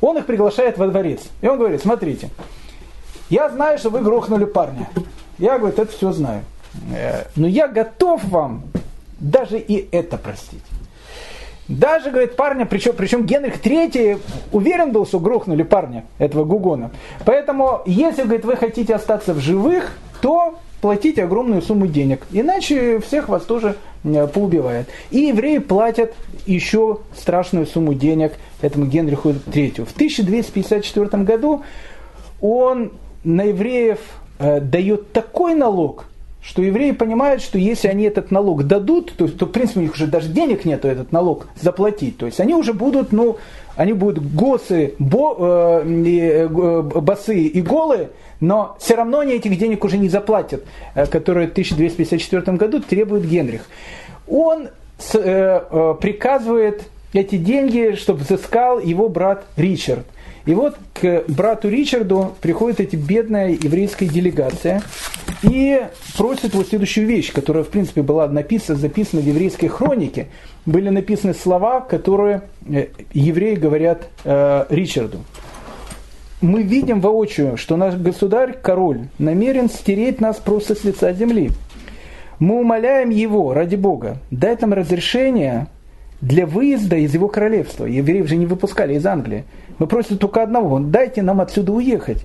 [0.00, 1.20] Он их приглашает во дворец.
[1.42, 2.30] И он говорит, смотрите,
[3.28, 4.88] я знаю, что вы грохнули парня.
[5.38, 6.42] Я, говорит, это все знаю.
[6.94, 8.62] Э, но я готов вам
[9.18, 10.62] даже и это простить.
[11.68, 16.90] Даже, говорит, парня, причем, причем Генрих III уверен был, что грохнули парня, этого Гугона.
[17.24, 22.26] Поэтому, если, говорит, вы хотите остаться в живых, то платите огромную сумму денег.
[22.32, 24.88] Иначе всех вас тоже э, поубивает.
[25.10, 26.12] И евреи платят
[26.44, 29.84] еще страшную сумму денег этому Генриху III.
[29.84, 31.62] В 1254 году
[32.40, 32.92] он
[33.22, 34.00] на евреев
[34.40, 36.06] э, дает такой налог,
[36.42, 39.92] что евреи понимают, что если они этот налог дадут, то, то в принципе у них
[39.92, 42.16] уже даже денег нету этот налог заплатить.
[42.16, 43.36] То есть они уже будут, ну,
[43.76, 48.10] они будут госы, бо, э, э, басы и голые,
[48.40, 50.64] но все равно они этих денег уже не заплатят,
[50.94, 53.66] э, которые в 1254 году требует Генрих.
[54.26, 54.68] Он
[54.98, 60.06] с, э, э, приказывает эти деньги, чтобы взыскал его брат Ричард–
[60.50, 64.82] и вот к брату Ричарду приходит эта бедная еврейская делегация
[65.44, 65.80] и
[66.18, 70.26] просит вот следующую вещь, которая, в принципе, была написана, записана в еврейской хронике.
[70.66, 75.18] Были написаны слова, которые э, евреи говорят э, Ричарду.
[76.40, 81.52] мы видим воочию, что наш государь, король, намерен стереть нас просто с лица земли.
[82.40, 85.68] Мы умоляем его, ради Бога, дать нам разрешение
[86.20, 87.84] для выезда из его королевства.
[87.84, 89.44] Евреев же не выпускали из Англии.
[89.80, 92.22] Мы просим только одного, дайте нам отсюда уехать.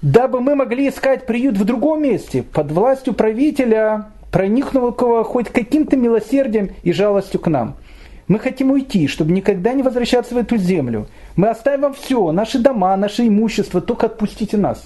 [0.00, 6.70] Дабы мы могли искать приют в другом месте, под властью правителя, проникнувшего хоть каким-то милосердием
[6.82, 7.76] и жалостью к нам.
[8.28, 11.06] Мы хотим уйти, чтобы никогда не возвращаться в эту землю.
[11.36, 14.82] Мы оставим вам все, наши дома, наше имущество, только отпустите нас.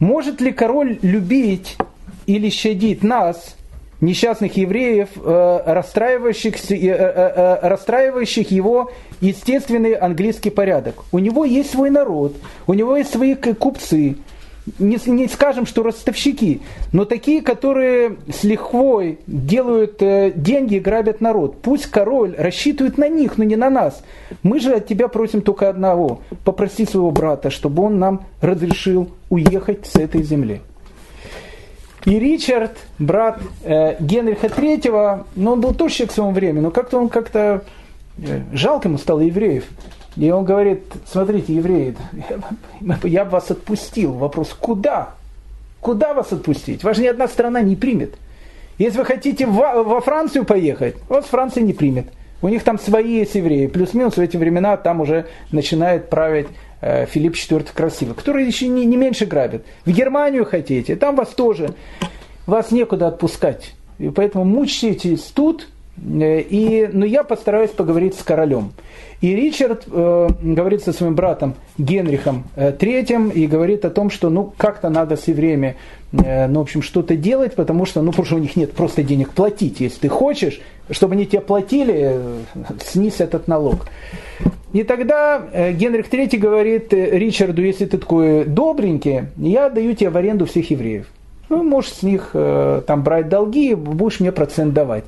[0.00, 1.76] Может ли король любить
[2.26, 3.56] или щадить нас,
[4.02, 8.90] несчастных евреев, э, расстраивающих, э, э, расстраивающих его
[9.20, 11.04] естественный английский порядок.
[11.12, 12.36] У него есть свой народ,
[12.66, 14.16] у него есть свои купцы,
[14.78, 19.98] не, не скажем, что ростовщики, но такие, которые с лихвой делают
[20.36, 21.60] деньги и грабят народ.
[21.62, 24.04] Пусть король рассчитывает на них, но не на нас.
[24.44, 26.20] Мы же от тебя просим только одного.
[26.44, 30.60] Попроси своего брата, чтобы он нам разрешил уехать с этой земли.
[32.04, 36.70] И Ричард, брат э, Генриха III, ну он был тоже человек в своем времени, но
[36.70, 37.64] как-то он как-то
[38.18, 39.64] э, жалко ему стало евреев.
[40.16, 41.96] И он говорит, смотрите, евреи,
[43.04, 44.12] я бы вас отпустил.
[44.12, 45.10] Вопрос, куда?
[45.80, 46.84] Куда вас отпустить?
[46.84, 48.14] Вас же ни одна страна не примет.
[48.78, 52.06] Если вы хотите во, во Францию поехать, вас Франция не примет.
[52.40, 53.68] У них там свои есть евреи.
[53.68, 56.48] Плюс-минус в эти времена там уже начинает править
[56.82, 59.64] Филипп IV красивый, который еще не, не меньше грабит.
[59.84, 61.74] В Германию хотите, там вас тоже.
[62.46, 63.74] Вас некуда отпускать.
[63.98, 68.72] И поэтому мучитесь тут, э, и, но я постараюсь поговорить с королем.
[69.20, 74.28] И Ричард э, говорит со своим братом Генрихом э, Третьим и говорит о том, что
[74.30, 75.76] ну как-то надо с евреями,
[76.12, 79.04] э, ну в общем, что-то делать, потому что, ну потому что у них нет просто
[79.04, 79.78] денег платить.
[79.78, 80.60] Если ты хочешь,
[80.90, 82.40] чтобы они тебе платили, э,
[82.84, 83.86] снизь этот налог.
[84.72, 90.10] И тогда э, Генрих Третий говорит э, Ричарду, если ты такой добренький, я даю тебе
[90.10, 91.06] в аренду всех евреев
[91.52, 95.04] ну, можешь с них э, там брать долги, будешь мне процент давать.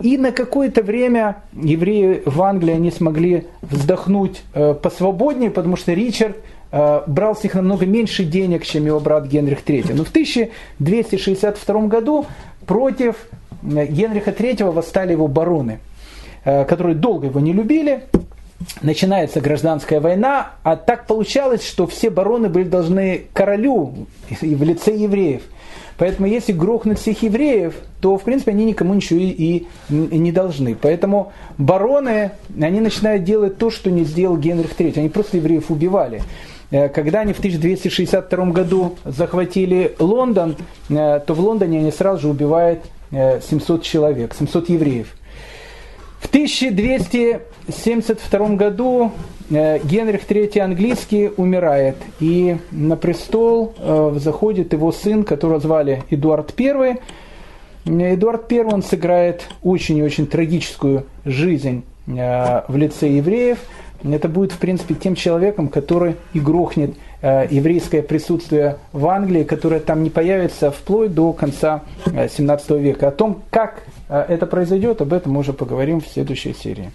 [0.00, 6.36] И на какое-то время евреи в Англии они смогли вздохнуть э, посвободнее, потому что Ричард
[6.72, 9.94] э, брал с них намного меньше денег, чем его брат Генрих III.
[9.94, 12.26] Но в 1262 году
[12.66, 13.28] против
[13.62, 15.78] э, Генриха III восстали его бароны,
[16.44, 18.02] которые долго его не любили,
[18.82, 25.42] начинается гражданская война, а так получалось, что все бароны были должны королю в лице евреев.
[25.96, 30.74] Поэтому если грохнуть всех евреев, то в принципе они никому ничего и, не должны.
[30.74, 34.98] Поэтому бароны, они начинают делать то, что не сделал Генрих III.
[34.98, 36.22] Они просто евреев убивали.
[36.70, 40.56] Э, когда они в 1262 году захватили Лондон,
[40.88, 42.80] э, то в Лондоне они сразу же убивают
[43.12, 45.14] 700 э, человек, 700 евреев.
[46.18, 46.28] В
[47.66, 49.12] 1272 году
[49.50, 56.58] Э, Генрих III английский умирает, и на престол э, заходит его сын, которого звали Эдуард
[56.58, 56.98] I.
[57.84, 63.58] Эдуард I он сыграет очень и очень трагическую жизнь э, в лице евреев.
[64.02, 70.02] Это будет, в принципе, тем человеком, который и грохнет еврейское присутствие в Англии, которое там
[70.02, 73.08] не появится вплоть до конца 17 века.
[73.08, 76.90] О том, как это произойдет, об этом мы уже поговорим в следующей серии.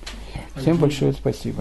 [0.61, 1.57] Всем большое спасибо.